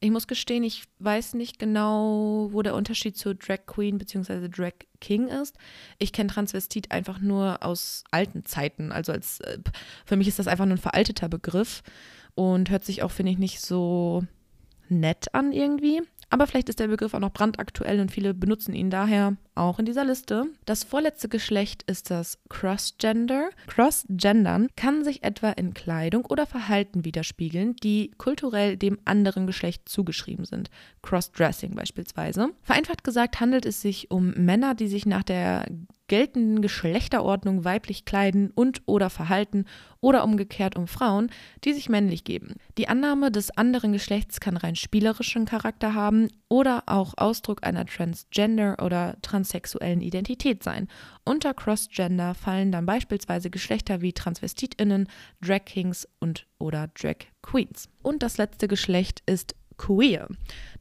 Ich 0.00 0.10
muss 0.12 0.28
gestehen, 0.28 0.62
ich 0.62 0.84
weiß 1.00 1.34
nicht 1.34 1.58
genau, 1.58 2.50
wo 2.52 2.62
der 2.62 2.76
Unterschied 2.76 3.16
zu 3.16 3.34
Drag 3.34 3.66
Queen 3.66 3.98
bzw. 3.98 4.48
Drag 4.48 4.74
King 5.00 5.26
ist. 5.26 5.56
Ich 5.98 6.12
kenne 6.12 6.30
Transvestit 6.30 6.92
einfach 6.92 7.18
nur 7.18 7.64
aus 7.64 8.04
alten 8.12 8.44
Zeiten. 8.44 8.92
Also 8.92 9.10
als 9.10 9.40
äh, 9.40 9.58
für 10.04 10.16
mich 10.16 10.28
ist 10.28 10.38
das 10.38 10.46
einfach 10.46 10.66
nur 10.66 10.76
ein 10.76 10.80
veralteter 10.80 11.28
Begriff 11.28 11.82
und 12.36 12.70
hört 12.70 12.84
sich 12.84 13.02
auch, 13.02 13.10
finde 13.10 13.32
ich, 13.32 13.38
nicht 13.38 13.60
so 13.60 14.22
nett 14.88 15.34
an 15.34 15.50
irgendwie. 15.52 16.02
Aber 16.30 16.46
vielleicht 16.46 16.68
ist 16.68 16.80
der 16.80 16.88
Begriff 16.88 17.14
auch 17.14 17.20
noch 17.20 17.32
brandaktuell 17.32 18.00
und 18.00 18.10
viele 18.10 18.34
benutzen 18.34 18.74
ihn 18.74 18.90
daher 18.90 19.36
auch 19.54 19.78
in 19.78 19.86
dieser 19.86 20.04
Liste. 20.04 20.46
Das 20.66 20.84
vorletzte 20.84 21.28
Geschlecht 21.28 21.84
ist 21.84 22.10
das 22.10 22.38
Crossgender. 22.48 23.50
Crossgendern 23.66 24.68
kann 24.76 25.04
sich 25.04 25.24
etwa 25.24 25.50
in 25.50 25.74
Kleidung 25.74 26.26
oder 26.26 26.46
Verhalten 26.46 27.04
widerspiegeln, 27.04 27.76
die 27.76 28.10
kulturell 28.18 28.76
dem 28.76 28.98
anderen 29.04 29.46
Geschlecht 29.46 29.88
zugeschrieben 29.88 30.44
sind. 30.44 30.70
Crossdressing 31.02 31.74
beispielsweise. 31.74 32.50
Vereinfacht 32.62 33.04
gesagt 33.04 33.40
handelt 33.40 33.64
es 33.64 33.80
sich 33.80 34.10
um 34.10 34.30
Männer, 34.32 34.74
die 34.74 34.88
sich 34.88 35.06
nach 35.06 35.22
der 35.22 35.66
geltenden 36.08 36.62
Geschlechterordnung 36.62 37.64
weiblich 37.64 38.04
kleiden 38.04 38.50
und 38.50 38.82
oder 38.86 39.10
verhalten 39.10 39.66
oder 40.00 40.24
umgekehrt 40.24 40.76
um 40.76 40.86
Frauen, 40.86 41.30
die 41.64 41.72
sich 41.72 41.88
männlich 41.88 42.24
geben. 42.24 42.56
Die 42.76 42.88
Annahme 42.88 43.30
des 43.30 43.56
anderen 43.56 43.92
Geschlechts 43.92 44.40
kann 44.40 44.56
rein 44.56 44.76
spielerischen 44.76 45.44
Charakter 45.44 45.94
haben 45.94 46.28
oder 46.48 46.84
auch 46.86 47.14
Ausdruck 47.16 47.64
einer 47.66 47.86
Transgender 47.86 48.76
oder 48.82 49.16
transsexuellen 49.22 50.00
Identität 50.00 50.62
sein. 50.62 50.88
Unter 51.24 51.54
Crossgender 51.54 52.34
fallen 52.34 52.72
dann 52.72 52.86
beispielsweise 52.86 53.50
Geschlechter 53.50 54.00
wie 54.00 54.12
Transvestitinnen, 54.12 55.08
Drag 55.42 55.64
Kings 55.64 56.08
und 56.20 56.46
oder 56.58 56.88
Drag 56.88 57.16
Queens. 57.42 57.88
Und 58.02 58.22
das 58.22 58.38
letzte 58.38 58.66
Geschlecht 58.66 59.22
ist 59.26 59.54
queer. 59.78 60.28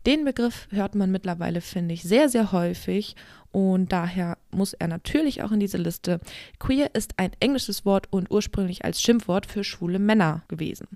Den 0.05 0.25
Begriff 0.25 0.67
hört 0.71 0.95
man 0.95 1.11
mittlerweile, 1.11 1.61
finde 1.61 1.93
ich, 1.93 2.03
sehr, 2.03 2.29
sehr 2.29 2.51
häufig 2.51 3.15
und 3.51 3.91
daher 3.91 4.37
muss 4.51 4.73
er 4.73 4.87
natürlich 4.87 5.43
auch 5.43 5.51
in 5.51 5.59
diese 5.59 5.77
Liste. 5.77 6.19
Queer 6.59 6.93
ist 6.93 7.13
ein 7.17 7.31
englisches 7.39 7.85
Wort 7.85 8.07
und 8.11 8.29
ursprünglich 8.29 8.83
als 8.83 9.01
Schimpfwort 9.01 9.45
für 9.45 9.63
schwule 9.63 9.99
Männer 9.99 10.43
gewesen. 10.47 10.87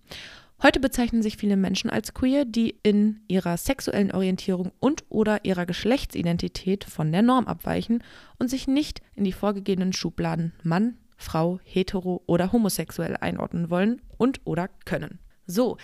Heute 0.63 0.79
bezeichnen 0.79 1.23
sich 1.23 1.37
viele 1.37 1.57
Menschen 1.57 1.89
als 1.89 2.13
queer, 2.13 2.45
die 2.45 2.75
in 2.83 3.21
ihrer 3.27 3.57
sexuellen 3.57 4.11
Orientierung 4.11 4.71
und 4.79 5.03
oder 5.09 5.43
ihrer 5.43 5.65
Geschlechtsidentität 5.65 6.83
von 6.83 7.11
der 7.11 7.23
Norm 7.23 7.47
abweichen 7.47 8.03
und 8.37 8.49
sich 8.49 8.67
nicht 8.67 9.01
in 9.15 9.23
die 9.23 9.33
vorgegebenen 9.33 9.91
Schubladen 9.91 10.53
Mann, 10.61 10.97
Frau, 11.17 11.59
hetero 11.63 12.21
oder 12.27 12.51
homosexuell 12.51 13.17
einordnen 13.17 13.71
wollen 13.71 14.01
und 14.17 14.41
oder 14.43 14.69
können. 14.85 15.17
So, 15.47 15.77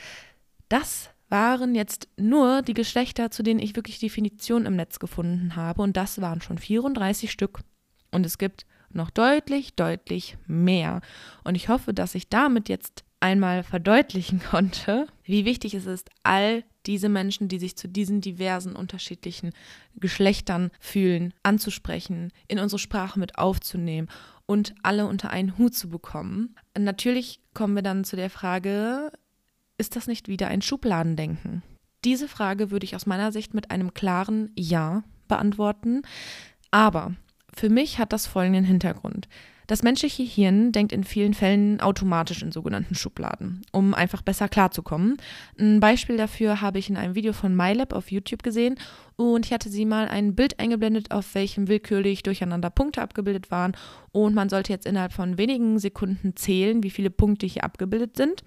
das 0.70 1.10
waren 1.30 1.76
jetzt 1.76 2.08
nur 2.18 2.62
die 2.62 2.74
Geschlechter, 2.74 3.32
zu 3.32 3.44
denen 3.44 3.60
ich 3.60 3.76
wirklich 3.76 4.00
Definitionen 4.00 4.66
im 4.66 4.76
Netz 4.76 5.00
gefunden 5.00 5.56
habe. 5.56 5.82
Und 5.82 5.98
das 5.98 6.22
waren 6.22 6.42
schon 6.42 6.58
34 6.58 7.32
Stück. 7.32 7.62
Und 8.12 8.26
es 8.26 8.38
gibt 8.38 8.66
noch 8.90 9.10
deutlich, 9.10 9.76
deutlich 9.76 10.38
mehr. 10.48 11.02
Und 11.44 11.56
ich 11.56 11.70
hoffe, 11.70 11.94
dass 11.94 12.16
ich 12.16 12.30
damit 12.30 12.70
jetzt 12.70 13.04
einmal 13.20 13.64
verdeutlichen 13.64 14.42
konnte, 14.52 15.08
wie 15.24 15.46
wichtig 15.46 15.74
es 15.74 15.86
ist, 15.86 16.10
all 16.24 16.64
diese 16.86 17.10
Menschen, 17.10 17.50
die 17.50 17.60
sich 17.60 17.76
zu 17.76 17.90
diesen 17.90 18.22
diversen 18.22 18.76
unterschiedlichen 18.76 19.52
Geschlechtern 19.96 20.72
fühlen, 20.80 21.34
anzusprechen, 21.44 22.32
in 22.48 22.60
unsere 22.60 22.80
Sprache 22.80 23.20
mit 23.20 23.38
aufzunehmen 23.38 24.08
und 24.46 24.74
alle 24.84 25.08
unter 25.08 25.30
einen 25.30 25.58
Hut 25.58 25.76
zu 25.76 25.90
bekommen. 25.90 26.56
Natürlich 26.78 27.42
kommen 27.54 27.76
wir 27.76 27.84
dann 27.84 28.06
zu 28.06 28.16
der 28.16 28.30
Frage, 28.30 29.12
ist 29.78 29.96
das 29.96 30.08
nicht 30.08 30.28
wieder 30.28 30.48
ein 30.48 30.62
Schubladendenken? 30.62 31.62
Diese 32.04 32.28
Frage 32.28 32.72
würde 32.72 32.86
ich 32.86 32.96
aus 32.96 33.06
meiner 33.06 33.32
Sicht 33.32 33.54
mit 33.54 33.72
einem 33.72 33.94
klaren 33.94 34.52
Ja 34.56 35.04
beantworten. 35.28 36.02
Aber 36.72 37.14
für 37.54 37.70
mich 37.70 38.00
hat 38.00 38.14
das 38.14 38.28
folgenden 38.28 38.66
Hintergrund. 38.66 39.28
Das 39.68 39.84
menschliche 39.84 40.24
Hirn 40.24 40.72
denkt 40.72 40.94
in 40.94 41.04
vielen 41.04 41.34
Fällen 41.34 41.82
automatisch 41.82 42.42
in 42.42 42.54
sogenannten 42.54 42.96
Schubladen, 42.96 43.64
um 43.74 43.94
einfach 43.94 44.22
besser 44.22 44.48
klarzukommen. 44.48 45.18
Ein 45.60 45.82
Beispiel 45.82 46.16
dafür 46.16 46.62
habe 46.62 46.80
ich 46.80 46.90
in 46.90 46.96
einem 46.96 47.16
Video 47.16 47.34
von 47.34 47.54
MyLab 47.54 47.92
auf 47.92 48.10
YouTube 48.10 48.44
gesehen 48.44 48.76
und 49.18 49.46
ich 49.46 49.52
hatte 49.52 49.68
sie 49.70 49.84
mal 49.84 50.08
ein 50.08 50.36
Bild 50.36 50.58
eingeblendet, 50.62 51.12
auf 51.12 51.36
welchem 51.36 51.68
willkürlich 51.68 52.24
durcheinander 52.24 52.70
Punkte 52.70 53.02
abgebildet 53.02 53.52
waren 53.52 53.76
und 54.14 54.34
man 54.34 54.48
sollte 54.48 54.72
jetzt 54.72 54.86
innerhalb 54.86 55.12
von 55.12 55.38
wenigen 55.38 55.80
Sekunden 55.80 56.38
zählen, 56.38 56.82
wie 56.84 56.92
viele 56.92 57.10
Punkte 57.10 57.46
hier 57.46 57.66
abgebildet 57.66 58.16
sind. 58.16 58.44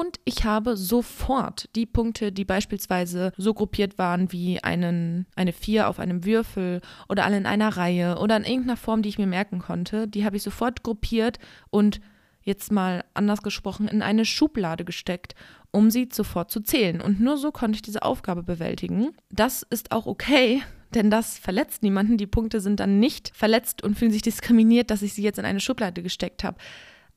Und 0.00 0.18
ich 0.24 0.44
habe 0.44 0.78
sofort 0.78 1.68
die 1.76 1.84
Punkte, 1.84 2.32
die 2.32 2.46
beispielsweise 2.46 3.32
so 3.36 3.52
gruppiert 3.52 3.98
waren 3.98 4.32
wie 4.32 4.64
einen, 4.64 5.26
eine 5.36 5.52
4 5.52 5.90
auf 5.90 5.98
einem 5.98 6.24
Würfel 6.24 6.80
oder 7.10 7.26
alle 7.26 7.36
in 7.36 7.44
einer 7.44 7.76
Reihe 7.76 8.16
oder 8.16 8.38
in 8.38 8.44
irgendeiner 8.44 8.78
Form, 8.78 9.02
die 9.02 9.10
ich 9.10 9.18
mir 9.18 9.26
merken 9.26 9.58
konnte, 9.58 10.08
die 10.08 10.24
habe 10.24 10.38
ich 10.38 10.42
sofort 10.42 10.84
gruppiert 10.84 11.38
und 11.68 12.00
jetzt 12.40 12.72
mal 12.72 13.04
anders 13.12 13.42
gesprochen 13.42 13.88
in 13.88 14.00
eine 14.00 14.24
Schublade 14.24 14.86
gesteckt, 14.86 15.34
um 15.70 15.90
sie 15.90 16.08
sofort 16.10 16.50
zu 16.50 16.60
zählen. 16.60 17.02
Und 17.02 17.20
nur 17.20 17.36
so 17.36 17.52
konnte 17.52 17.76
ich 17.76 17.82
diese 17.82 18.02
Aufgabe 18.02 18.42
bewältigen. 18.42 19.10
Das 19.30 19.66
ist 19.68 19.92
auch 19.92 20.06
okay, 20.06 20.62
denn 20.94 21.10
das 21.10 21.38
verletzt 21.38 21.82
niemanden. 21.82 22.16
Die 22.16 22.26
Punkte 22.26 22.62
sind 22.62 22.80
dann 22.80 23.00
nicht 23.00 23.32
verletzt 23.34 23.82
und 23.82 23.98
fühlen 23.98 24.12
sich 24.12 24.22
diskriminiert, 24.22 24.90
dass 24.90 25.02
ich 25.02 25.12
sie 25.12 25.22
jetzt 25.22 25.38
in 25.38 25.44
eine 25.44 25.60
Schublade 25.60 26.02
gesteckt 26.02 26.42
habe. 26.42 26.56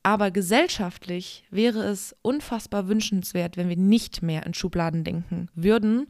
Aber 0.04 0.30
gesellschaftlich 0.30 1.44
wäre 1.50 1.82
es 1.82 2.14
unfassbar 2.20 2.88
wünschenswert, 2.88 3.56
wenn 3.56 3.70
wir 3.70 3.76
nicht 3.76 4.22
mehr 4.22 4.44
in 4.44 4.52
Schubladen 4.52 5.02
denken 5.02 5.48
würden 5.54 6.08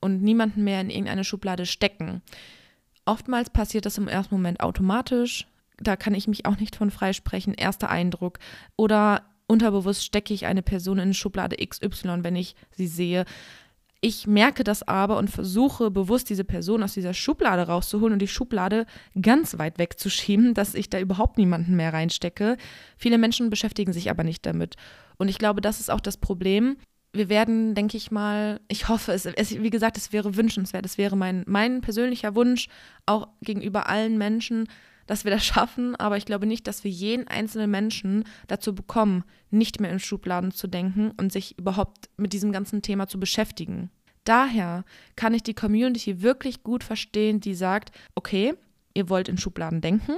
und 0.00 0.22
niemanden 0.22 0.64
mehr 0.64 0.80
in 0.80 0.88
irgendeine 0.88 1.24
Schublade 1.24 1.66
stecken. 1.66 2.22
Oftmals 3.04 3.50
passiert 3.50 3.84
das 3.84 3.98
im 3.98 4.08
ersten 4.08 4.34
Moment 4.34 4.60
automatisch. 4.60 5.46
Da 5.78 5.94
kann 5.94 6.14
ich 6.14 6.26
mich 6.26 6.46
auch 6.46 6.56
nicht 6.56 6.74
von 6.74 6.90
freisprechen. 6.90 7.52
Erster 7.52 7.90
Eindruck. 7.90 8.38
Oder 8.76 9.26
unterbewusst 9.46 10.04
stecke 10.04 10.32
ich 10.32 10.46
eine 10.46 10.62
Person 10.62 10.98
in 10.98 11.12
Schublade 11.12 11.56
XY, 11.56 12.20
wenn 12.24 12.36
ich 12.36 12.56
sie 12.70 12.86
sehe. 12.86 13.26
Ich 14.06 14.26
merke 14.26 14.64
das 14.64 14.86
aber 14.86 15.16
und 15.16 15.30
versuche 15.30 15.90
bewusst 15.90 16.28
diese 16.28 16.44
Person 16.44 16.82
aus 16.82 16.92
dieser 16.92 17.14
Schublade 17.14 17.62
rauszuholen 17.62 18.12
und 18.12 18.18
die 18.18 18.28
Schublade 18.28 18.84
ganz 19.18 19.56
weit 19.56 19.78
wegzuschieben, 19.78 20.52
dass 20.52 20.74
ich 20.74 20.90
da 20.90 21.00
überhaupt 21.00 21.38
niemanden 21.38 21.74
mehr 21.74 21.94
reinstecke. 21.94 22.58
Viele 22.98 23.16
Menschen 23.16 23.48
beschäftigen 23.48 23.94
sich 23.94 24.10
aber 24.10 24.22
nicht 24.22 24.44
damit. 24.44 24.74
Und 25.16 25.28
ich 25.28 25.38
glaube, 25.38 25.62
das 25.62 25.80
ist 25.80 25.90
auch 25.90 26.02
das 26.02 26.18
Problem. 26.18 26.76
Wir 27.14 27.30
werden, 27.30 27.74
denke 27.74 27.96
ich 27.96 28.10
mal, 28.10 28.60
ich 28.68 28.90
hoffe 28.90 29.12
es, 29.12 29.24
es 29.24 29.62
wie 29.62 29.70
gesagt, 29.70 29.96
es 29.96 30.12
wäre 30.12 30.36
wünschenswert, 30.36 30.84
es 30.84 30.98
wäre 30.98 31.16
mein, 31.16 31.42
mein 31.46 31.80
persönlicher 31.80 32.34
Wunsch, 32.34 32.68
auch 33.06 33.28
gegenüber 33.40 33.88
allen 33.88 34.18
Menschen, 34.18 34.68
dass 35.06 35.24
wir 35.24 35.30
das 35.30 35.44
schaffen, 35.44 35.96
aber 35.96 36.16
ich 36.16 36.24
glaube 36.24 36.46
nicht, 36.46 36.66
dass 36.66 36.84
wir 36.84 36.90
jeden 36.90 37.28
einzelnen 37.28 37.70
Menschen 37.70 38.24
dazu 38.46 38.74
bekommen, 38.74 39.24
nicht 39.50 39.80
mehr 39.80 39.90
in 39.90 39.98
Schubladen 39.98 40.50
zu 40.50 40.66
denken 40.66 41.12
und 41.16 41.32
sich 41.32 41.58
überhaupt 41.58 42.08
mit 42.16 42.32
diesem 42.32 42.52
ganzen 42.52 42.82
Thema 42.82 43.06
zu 43.06 43.18
beschäftigen. 43.20 43.90
Daher 44.24 44.84
kann 45.16 45.34
ich 45.34 45.42
die 45.42 45.54
Community 45.54 46.22
wirklich 46.22 46.62
gut 46.62 46.82
verstehen, 46.82 47.40
die 47.40 47.54
sagt, 47.54 47.94
okay, 48.14 48.54
ihr 48.94 49.08
wollt 49.08 49.28
in 49.28 49.38
Schubladen 49.38 49.80
denken, 49.80 50.16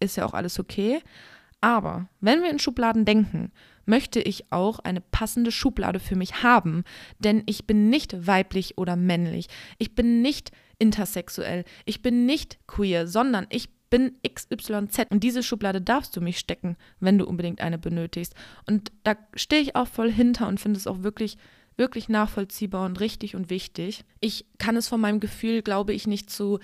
ist 0.00 0.16
ja 0.16 0.24
auch 0.24 0.34
alles 0.34 0.58
okay, 0.58 1.00
aber 1.64 2.10
wenn 2.20 2.42
wir 2.42 2.50
in 2.50 2.58
Schubladen 2.58 3.06
denken, 3.06 3.50
möchte 3.86 4.20
ich 4.20 4.52
auch 4.52 4.80
eine 4.80 5.00
passende 5.00 5.50
Schublade 5.50 5.98
für 5.98 6.14
mich 6.14 6.42
haben, 6.42 6.84
denn 7.18 7.42
ich 7.46 7.66
bin 7.66 7.88
nicht 7.88 8.26
weiblich 8.26 8.76
oder 8.76 8.96
männlich, 8.96 9.46
ich 9.78 9.94
bin 9.94 10.20
nicht 10.20 10.52
intersexuell, 10.78 11.64
ich 11.86 12.02
bin 12.02 12.26
nicht 12.26 12.58
queer, 12.66 13.06
sondern 13.06 13.46
ich 13.48 13.70
bin 13.90 14.16
XYZ 14.26 15.06
und 15.10 15.22
diese 15.22 15.42
Schublade 15.42 15.80
darfst 15.80 16.16
du 16.16 16.20
mich 16.20 16.38
stecken, 16.38 16.76
wenn 17.00 17.18
du 17.18 17.26
unbedingt 17.26 17.60
eine 17.60 17.78
benötigst. 17.78 18.34
Und 18.66 18.92
da 19.04 19.16
stehe 19.34 19.62
ich 19.62 19.76
auch 19.76 19.88
voll 19.88 20.10
hinter 20.10 20.48
und 20.48 20.60
finde 20.60 20.78
es 20.78 20.86
auch 20.86 21.02
wirklich 21.02 21.36
wirklich 21.76 22.08
nachvollziehbar 22.08 22.86
und 22.86 23.00
richtig 23.00 23.34
und 23.34 23.50
wichtig. 23.50 24.04
Ich 24.20 24.46
kann 24.58 24.76
es 24.76 24.88
von 24.88 25.00
meinem 25.00 25.20
Gefühl, 25.20 25.62
glaube 25.62 25.92
ich, 25.92 26.06
nicht 26.06 26.30
zu 26.30 26.58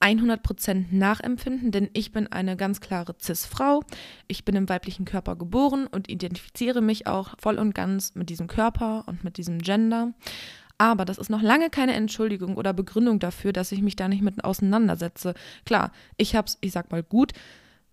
100% 0.00 0.86
nachempfinden, 0.90 1.70
denn 1.70 1.88
ich 1.94 2.12
bin 2.12 2.26
eine 2.26 2.56
ganz 2.56 2.80
klare 2.80 3.16
CIS-Frau. 3.18 3.82
Ich 4.28 4.44
bin 4.44 4.54
im 4.54 4.68
weiblichen 4.68 5.06
Körper 5.06 5.36
geboren 5.36 5.86
und 5.86 6.10
identifiziere 6.10 6.82
mich 6.82 7.06
auch 7.06 7.34
voll 7.38 7.58
und 7.58 7.74
ganz 7.74 8.14
mit 8.14 8.28
diesem 8.28 8.46
Körper 8.46 9.04
und 9.06 9.24
mit 9.24 9.38
diesem 9.38 9.58
Gender. 9.58 10.12
Aber 10.78 11.04
das 11.04 11.18
ist 11.18 11.30
noch 11.30 11.42
lange 11.42 11.70
keine 11.70 11.94
Entschuldigung 11.94 12.56
oder 12.56 12.72
Begründung 12.72 13.18
dafür, 13.18 13.52
dass 13.52 13.72
ich 13.72 13.82
mich 13.82 13.96
da 13.96 14.08
nicht 14.08 14.22
mit 14.22 14.44
auseinandersetze. 14.44 15.34
Klar, 15.64 15.92
ich 16.16 16.36
habe 16.36 16.46
es, 16.48 16.58
ich 16.60 16.72
sag 16.72 16.90
mal, 16.90 17.02
gut 17.02 17.32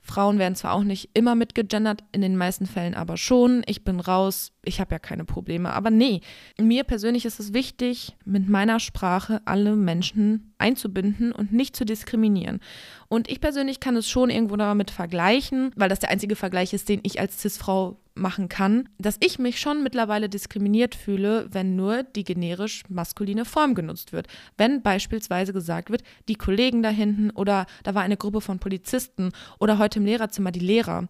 Frauen 0.06 0.38
werden 0.38 0.56
zwar 0.56 0.74
auch 0.74 0.84
nicht 0.84 1.12
immer 1.14 1.34
mitgegendert, 1.34 2.04
in 2.12 2.22
den 2.22 2.36
meisten 2.36 2.66
Fällen 2.66 2.94
aber 2.94 3.16
schon. 3.16 3.64
Ich 3.68 3.86
bin 3.86 4.02
raus, 4.02 4.52
ich 4.66 4.82
habe 4.82 4.94
ja 4.94 5.00
keine 5.00 5.24
Probleme. 5.24 5.72
Aber 5.72 5.92
nee, 5.92 6.20
mir 6.60 6.84
persönlich 6.84 7.24
ist 7.24 7.40
es 7.40 7.54
wichtig, 7.54 8.18
mit 8.26 8.50
meiner 8.50 8.82
Sprache 8.82 9.42
alle 9.46 9.78
Menschen 9.78 10.54
einzubinden 10.58 11.32
und 11.32 11.54
nicht 11.54 11.78
zu 11.78 11.86
diskriminieren. 11.86 12.60
Und 13.08 13.30
ich 13.30 13.40
persönlich 13.40 13.80
kann 13.80 13.96
es 13.96 14.10
schon 14.10 14.30
irgendwo 14.30 14.58
damit 14.58 14.92
vergleichen, 14.92 15.72
weil 15.78 15.90
das 15.90 16.00
der 16.00 16.10
einzige 16.10 16.36
Vergleich 16.36 16.74
ist, 16.74 16.90
den 16.90 17.00
ich 17.04 17.22
als 17.22 17.40
CIS-Frau 17.40 17.98
machen 18.16 18.48
kann, 18.50 18.90
dass 18.98 19.18
ich 19.20 19.40
mich 19.40 19.60
schon 19.60 19.84
mittlerweile 19.84 20.30
diskriminiert 20.30 20.96
fühle, 20.96 21.48
wenn 21.52 21.76
nur 21.76 22.04
die 22.04 22.24
generisch 22.24 22.84
maskuline 22.90 23.46
Form 23.46 23.74
genutzt 23.74 24.14
wird. 24.14 24.28
Wenn 24.58 24.82
beispielsweise 24.82 25.54
gesagt 25.54 25.90
wird, 25.90 26.04
die 26.28 26.36
Kollegen 26.36 26.84
da 26.84 26.90
hinten 26.90 27.32
oder 27.32 27.66
da 27.84 27.96
war 27.96 28.04
eine 28.04 28.18
Gruppe 28.18 28.42
von 28.42 28.60
Polizisten 28.60 29.32
oder 29.60 29.80
heute 29.80 30.00
im 30.00 30.06
Lehrerzimmer 30.06 30.52
die 30.52 30.60
Lehrer 30.60 31.08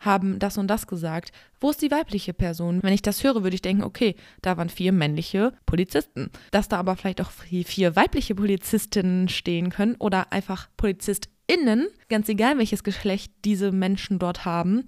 haben 0.00 0.38
das 0.38 0.58
und 0.58 0.68
das 0.68 0.86
gesagt. 0.86 1.32
Wo 1.60 1.70
ist 1.70 1.82
die 1.82 1.90
weibliche 1.90 2.34
Person? 2.34 2.82
Wenn 2.82 2.92
ich 2.92 3.02
das 3.02 3.24
höre, 3.24 3.42
würde 3.42 3.54
ich 3.54 3.62
denken, 3.62 3.84
okay, 3.84 4.16
da 4.42 4.56
waren 4.56 4.68
vier 4.68 4.92
männliche 4.92 5.52
Polizisten. 5.66 6.30
Dass 6.50 6.68
da 6.68 6.78
aber 6.78 6.96
vielleicht 6.96 7.20
auch 7.20 7.30
vier 7.30 7.96
weibliche 7.96 8.34
Polizistinnen 8.34 9.28
stehen 9.28 9.70
können 9.70 9.96
oder 9.98 10.32
einfach 10.32 10.68
PolizistInnen, 10.76 11.88
ganz 12.08 12.28
egal 12.28 12.58
welches 12.58 12.84
Geschlecht 12.84 13.32
diese 13.44 13.72
Menschen 13.72 14.18
dort 14.18 14.44
haben, 14.44 14.84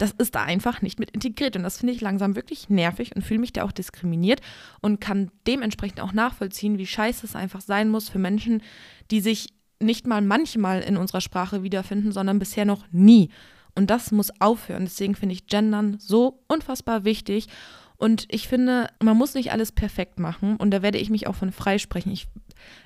das 0.00 0.12
ist 0.12 0.34
da 0.34 0.42
einfach 0.42 0.80
nicht 0.80 0.98
mit 0.98 1.10
integriert. 1.10 1.56
Und 1.56 1.62
das 1.62 1.78
finde 1.78 1.92
ich 1.92 2.00
langsam 2.00 2.34
wirklich 2.34 2.70
nervig 2.70 3.14
und 3.14 3.22
fühle 3.22 3.40
mich 3.40 3.52
da 3.52 3.64
auch 3.64 3.72
diskriminiert 3.72 4.40
und 4.80 5.00
kann 5.00 5.30
dementsprechend 5.46 6.00
auch 6.00 6.12
nachvollziehen, 6.12 6.78
wie 6.78 6.86
scheiße 6.86 7.26
es 7.26 7.36
einfach 7.36 7.60
sein 7.60 7.90
muss 7.90 8.08
für 8.08 8.18
Menschen, 8.18 8.62
die 9.10 9.20
sich 9.20 9.52
nicht 9.78 10.06
mal 10.06 10.22
manchmal 10.22 10.80
in 10.80 10.96
unserer 10.96 11.20
Sprache 11.20 11.62
wiederfinden, 11.62 12.12
sondern 12.12 12.38
bisher 12.38 12.64
noch 12.64 12.84
nie. 12.90 13.30
Und 13.74 13.90
das 13.90 14.10
muss 14.10 14.32
aufhören. 14.40 14.84
Deswegen 14.84 15.14
finde 15.14 15.34
ich 15.34 15.46
Gendern 15.46 15.96
so 15.98 16.42
unfassbar 16.48 17.04
wichtig. 17.04 17.48
Und 17.96 18.24
ich 18.30 18.48
finde, 18.48 18.88
man 19.02 19.18
muss 19.18 19.34
nicht 19.34 19.52
alles 19.52 19.72
perfekt 19.72 20.18
machen. 20.18 20.56
Und 20.56 20.70
da 20.70 20.80
werde 20.80 20.98
ich 20.98 21.10
mich 21.10 21.26
auch 21.26 21.34
von 21.34 21.52
freisprechen. 21.52 22.10
Ich 22.12 22.26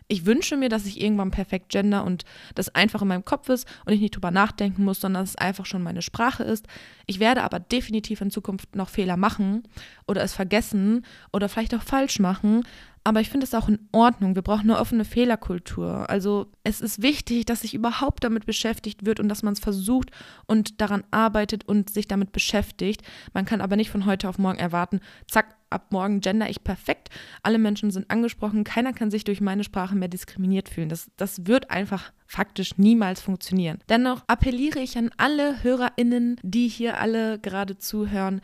ich 0.08 0.26
wünsche 0.26 0.56
mir, 0.56 0.68
dass 0.68 0.87
ich 0.87 1.00
irgendwann 1.00 1.30
perfekt 1.30 1.70
gender 1.70 2.04
und 2.04 2.24
das 2.54 2.74
einfach 2.74 3.02
in 3.02 3.08
meinem 3.08 3.24
Kopf 3.24 3.48
ist 3.48 3.66
und 3.84 3.92
ich 3.92 4.00
nicht 4.00 4.14
drüber 4.14 4.30
nachdenken 4.30 4.84
muss, 4.84 5.00
sondern 5.00 5.22
dass 5.22 5.30
es 5.30 5.37
einfach 5.37 5.66
schon 5.66 5.82
meine 5.82 6.02
Sprache 6.02 6.44
ist. 6.44 6.66
Ich 7.06 7.20
werde 7.20 7.42
aber 7.42 7.58
definitiv 7.58 8.20
in 8.20 8.30
Zukunft 8.30 8.76
noch 8.76 8.88
Fehler 8.88 9.16
machen 9.16 9.62
oder 10.06 10.22
es 10.22 10.34
vergessen 10.34 11.04
oder 11.32 11.48
vielleicht 11.48 11.74
auch 11.74 11.82
falsch 11.82 12.18
machen. 12.18 12.64
Aber 13.06 13.20
ich 13.20 13.28
finde 13.28 13.44
es 13.44 13.54
auch 13.54 13.68
in 13.68 13.87
Ordnung. 13.92 14.34
Wir 14.34 14.40
brauchen 14.40 14.70
eine 14.70 14.78
offene 14.78 15.04
Fehlerkultur. 15.04 16.08
Also 16.08 16.50
es 16.64 16.80
ist 16.80 17.02
wichtig, 17.02 17.44
dass 17.44 17.60
sich 17.60 17.74
überhaupt 17.74 18.24
damit 18.24 18.46
beschäftigt 18.46 19.04
wird 19.04 19.20
und 19.20 19.28
dass 19.28 19.42
man 19.42 19.52
es 19.52 19.60
versucht 19.60 20.10
und 20.46 20.80
daran 20.80 21.04
arbeitet 21.10 21.68
und 21.68 21.90
sich 21.90 22.08
damit 22.08 22.32
beschäftigt. 22.32 23.02
Man 23.34 23.44
kann 23.44 23.60
aber 23.60 23.76
nicht 23.76 23.90
von 23.90 24.06
heute 24.06 24.26
auf 24.26 24.38
morgen 24.38 24.58
erwarten, 24.58 25.00
zack, 25.28 25.54
ab 25.74 25.92
morgen 25.92 26.20
gender 26.20 26.48
ich 26.48 26.64
perfekt. 26.64 27.10
Alle 27.42 27.58
Menschen 27.58 27.90
sind 27.90 28.10
angesprochen. 28.10 28.64
Keiner 28.64 28.92
kann 28.92 29.10
sich 29.10 29.24
durch 29.24 29.40
meine 29.40 29.64
Sprache 29.64 29.94
mehr 29.94 30.08
diskriminiert 30.08 30.68
fühlen. 30.68 30.88
Das, 30.88 31.10
das 31.16 31.46
wird 31.46 31.70
einfach 31.70 32.12
faktisch 32.26 32.78
niemals 32.78 33.20
funktionieren. 33.20 33.78
Dennoch 33.88 34.22
appelliere 34.26 34.80
ich 34.80 34.96
an 34.96 35.10
alle 35.16 35.62
HörerInnen, 35.62 36.40
die 36.42 36.68
hier 36.68 36.98
alle 36.98 37.38
gerade 37.38 37.76
zuhören, 37.76 38.40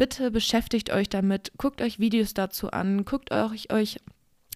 Bitte 0.00 0.30
beschäftigt 0.30 0.88
euch 0.88 1.10
damit, 1.10 1.52
guckt 1.58 1.82
euch 1.82 1.98
Videos 1.98 2.32
dazu 2.32 2.70
an, 2.70 3.04
guckt 3.04 3.32
euch, 3.32 3.70
euch 3.70 3.98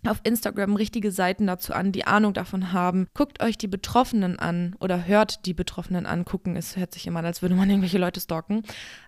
auf 0.07 0.21
Instagram 0.25 0.77
richtige 0.77 1.11
Seiten 1.11 1.47
dazu 1.47 1.73
an, 1.73 1.93
die 1.93 2.07
Ahnung 2.07 2.33
davon 2.33 2.73
haben. 2.73 3.07
Guckt 3.15 3.43
euch 3.43 3.59
die 3.59 3.69
Betroffenen 3.69 4.39
an 4.39 4.77
oder 4.81 5.07
hört 5.07 5.47
die 5.47 5.55
Betroffenen 5.55 6.07
an. 6.07 6.25
Gucken, 6.25 6.57
es 6.57 6.77
hört 6.77 6.93
sich 6.93 7.07
immer 7.07 7.21
an, 7.21 7.27
als 7.27 7.43
würde 7.43 7.55
man 7.55 7.69
irgendwelche 7.71 7.99
Leute 7.99 8.21
stalken. 8.21 8.63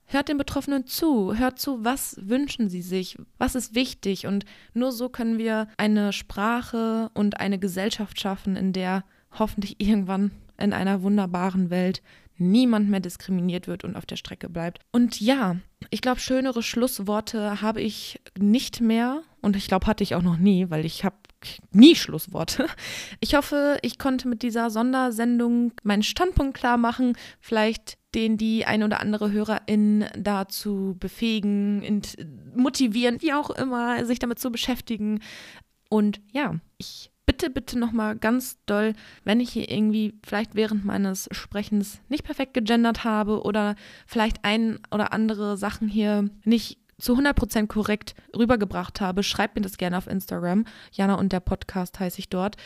Hört 0.07 0.29
den 0.29 0.39
Betroffenen 0.39 0.87
zu, 0.87 1.37
hört 1.37 1.59
zu, 1.59 1.85
was 1.85 2.17
wünschen 2.21 2.69
sie 2.69 2.83
sich, 2.83 3.19
was 3.39 3.55
ist 3.55 3.75
wichtig. 3.75 4.27
Und 4.27 4.45
nur 4.75 4.93
so 4.93 5.09
können 5.09 5.39
wir 5.39 5.69
eine 5.77 6.13
Sprache 6.13 7.11
und 7.15 7.41
eine 7.41 7.59
Gesellschaft 7.59 8.21
schaffen, 8.21 8.57
in 8.57 8.73
der 8.73 9.05
hoffentlich 9.39 9.77
irgendwann 9.79 10.31
in 10.59 10.73
einer 10.73 11.03
wunderbaren 11.03 11.71
Welt 11.71 12.03
niemand 12.39 12.89
mehr 12.91 13.01
diskriminiert 13.01 13.67
wird 13.67 13.85
und 13.85 13.97
auf 13.97 14.07
der 14.07 14.17
Strecke 14.17 14.49
bleibt. 14.49 14.81
Und 14.93 15.21
ja, 15.21 15.57
ich 15.91 16.01
glaube, 16.01 16.21
schönere 16.21 16.63
Schlussworte 16.63 17.63
habe 17.63 17.81
ich 17.81 18.21
nicht 18.39 18.81
mehr 18.81 19.23
und 19.47 19.55
ich 19.55 19.69
glaube, 19.69 19.87
hatte 19.87 20.03
ich 20.03 20.17
auch 20.17 20.23
noch 20.23 20.39
nie, 20.39 20.71
weil 20.71 20.85
ich 20.85 21.05
habe 21.05 21.15
nie 21.71 21.95
Schlussworte. 21.95 22.67
Ich 23.21 23.35
hoffe, 23.35 23.79
ich 23.83 23.99
konnte 23.99 24.27
mit 24.27 24.43
dieser 24.43 24.71
Sondersendung 24.71 25.73
meinen 25.85 26.03
Standpunkt 26.03 26.57
klar 26.57 26.77
machen, 26.77 27.17
vielleicht 27.41 27.97
den 28.15 28.37
die 28.37 28.67
ein 28.67 28.83
oder 28.83 29.01
andere 29.01 29.31
Hörerin 29.31 30.05
dazu 30.19 30.97
befähigen, 30.99 32.03
motivieren, 32.57 33.23
wie 33.23 33.33
auch 33.33 33.51
immer, 33.51 34.05
sich 34.05 34.19
damit 34.19 34.41
zu 34.41 34.51
beschäftigen. 34.51 35.21
Und 35.89 36.21
ja, 36.33 36.57
ich 36.77 37.13
bitte, 37.25 37.49
bitte 37.49 37.79
nochmal 37.79 38.17
ganz 38.17 38.59
doll, 38.67 38.95
wenn 39.23 39.39
ich 39.39 39.51
hier 39.51 39.71
irgendwie 39.71 40.19
vielleicht 40.27 40.57
während 40.57 40.85
meines 40.85 41.29
Sprechens 41.31 42.01
nicht 42.09 42.25
perfekt 42.25 42.55
gegendert 42.55 43.05
habe 43.05 43.43
oder 43.43 43.77
vielleicht 44.07 44.45
ein 44.45 44.81
oder 44.91 45.13
andere 45.13 45.57
Sachen 45.57 45.87
hier 45.89 46.29
nicht 46.45 46.79
zu 46.99 47.15
100% 47.15 47.67
korrekt 47.67 48.15
rübergebracht 48.37 49.01
habe, 49.01 49.23
schreibt 49.23 49.57
mir 49.57 49.63
das 49.63 49.77
gerne 49.77 49.99
auf 49.99 50.07
Instagram. 50.07 50.65
Jana 50.93 51.15
und 51.15 51.33
der 51.33 51.41
Podcast 51.41 51.99
heiße 52.01 52.19
ich 52.19 52.29
dort. 52.29 52.57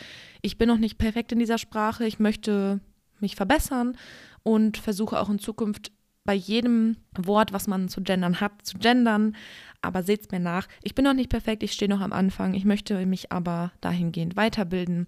Ich 0.41 0.57
bin 0.57 0.67
noch 0.67 0.77
nicht 0.77 0.97
perfekt 0.97 1.31
in 1.31 1.39
dieser 1.39 1.57
Sprache. 1.57 2.05
Ich 2.05 2.19
möchte 2.19 2.79
mich 3.19 3.35
verbessern 3.35 3.97
und 4.43 4.77
versuche 4.77 5.19
auch 5.19 5.29
in 5.29 5.39
Zukunft 5.39 5.91
bei 6.23 6.33
jedem 6.33 6.97
Wort, 7.17 7.51
was 7.51 7.67
man 7.67 7.89
zu 7.89 8.01
gendern 8.01 8.39
hat, 8.39 8.51
zu 8.63 8.77
gendern. 8.77 9.35
Aber 9.81 10.03
seht's 10.03 10.31
mir 10.31 10.39
nach. 10.39 10.67
Ich 10.83 10.95
bin 10.95 11.05
noch 11.05 11.13
nicht 11.13 11.29
perfekt, 11.29 11.63
ich 11.63 11.73
stehe 11.73 11.89
noch 11.89 12.01
am 12.01 12.13
Anfang. 12.13 12.53
Ich 12.53 12.65
möchte 12.65 13.05
mich 13.05 13.31
aber 13.31 13.71
dahingehend 13.81 14.35
weiterbilden. 14.35 15.07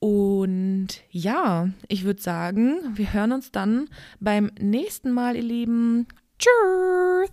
Und 0.00 0.88
ja, 1.10 1.68
ich 1.88 2.04
würde 2.04 2.22
sagen, 2.22 2.78
wir 2.94 3.12
hören 3.12 3.32
uns 3.32 3.52
dann 3.52 3.88
beim 4.18 4.50
nächsten 4.58 5.12
Mal, 5.12 5.36
ihr 5.36 5.42
Lieben. 5.42 6.08
Tschüss! 6.38 7.30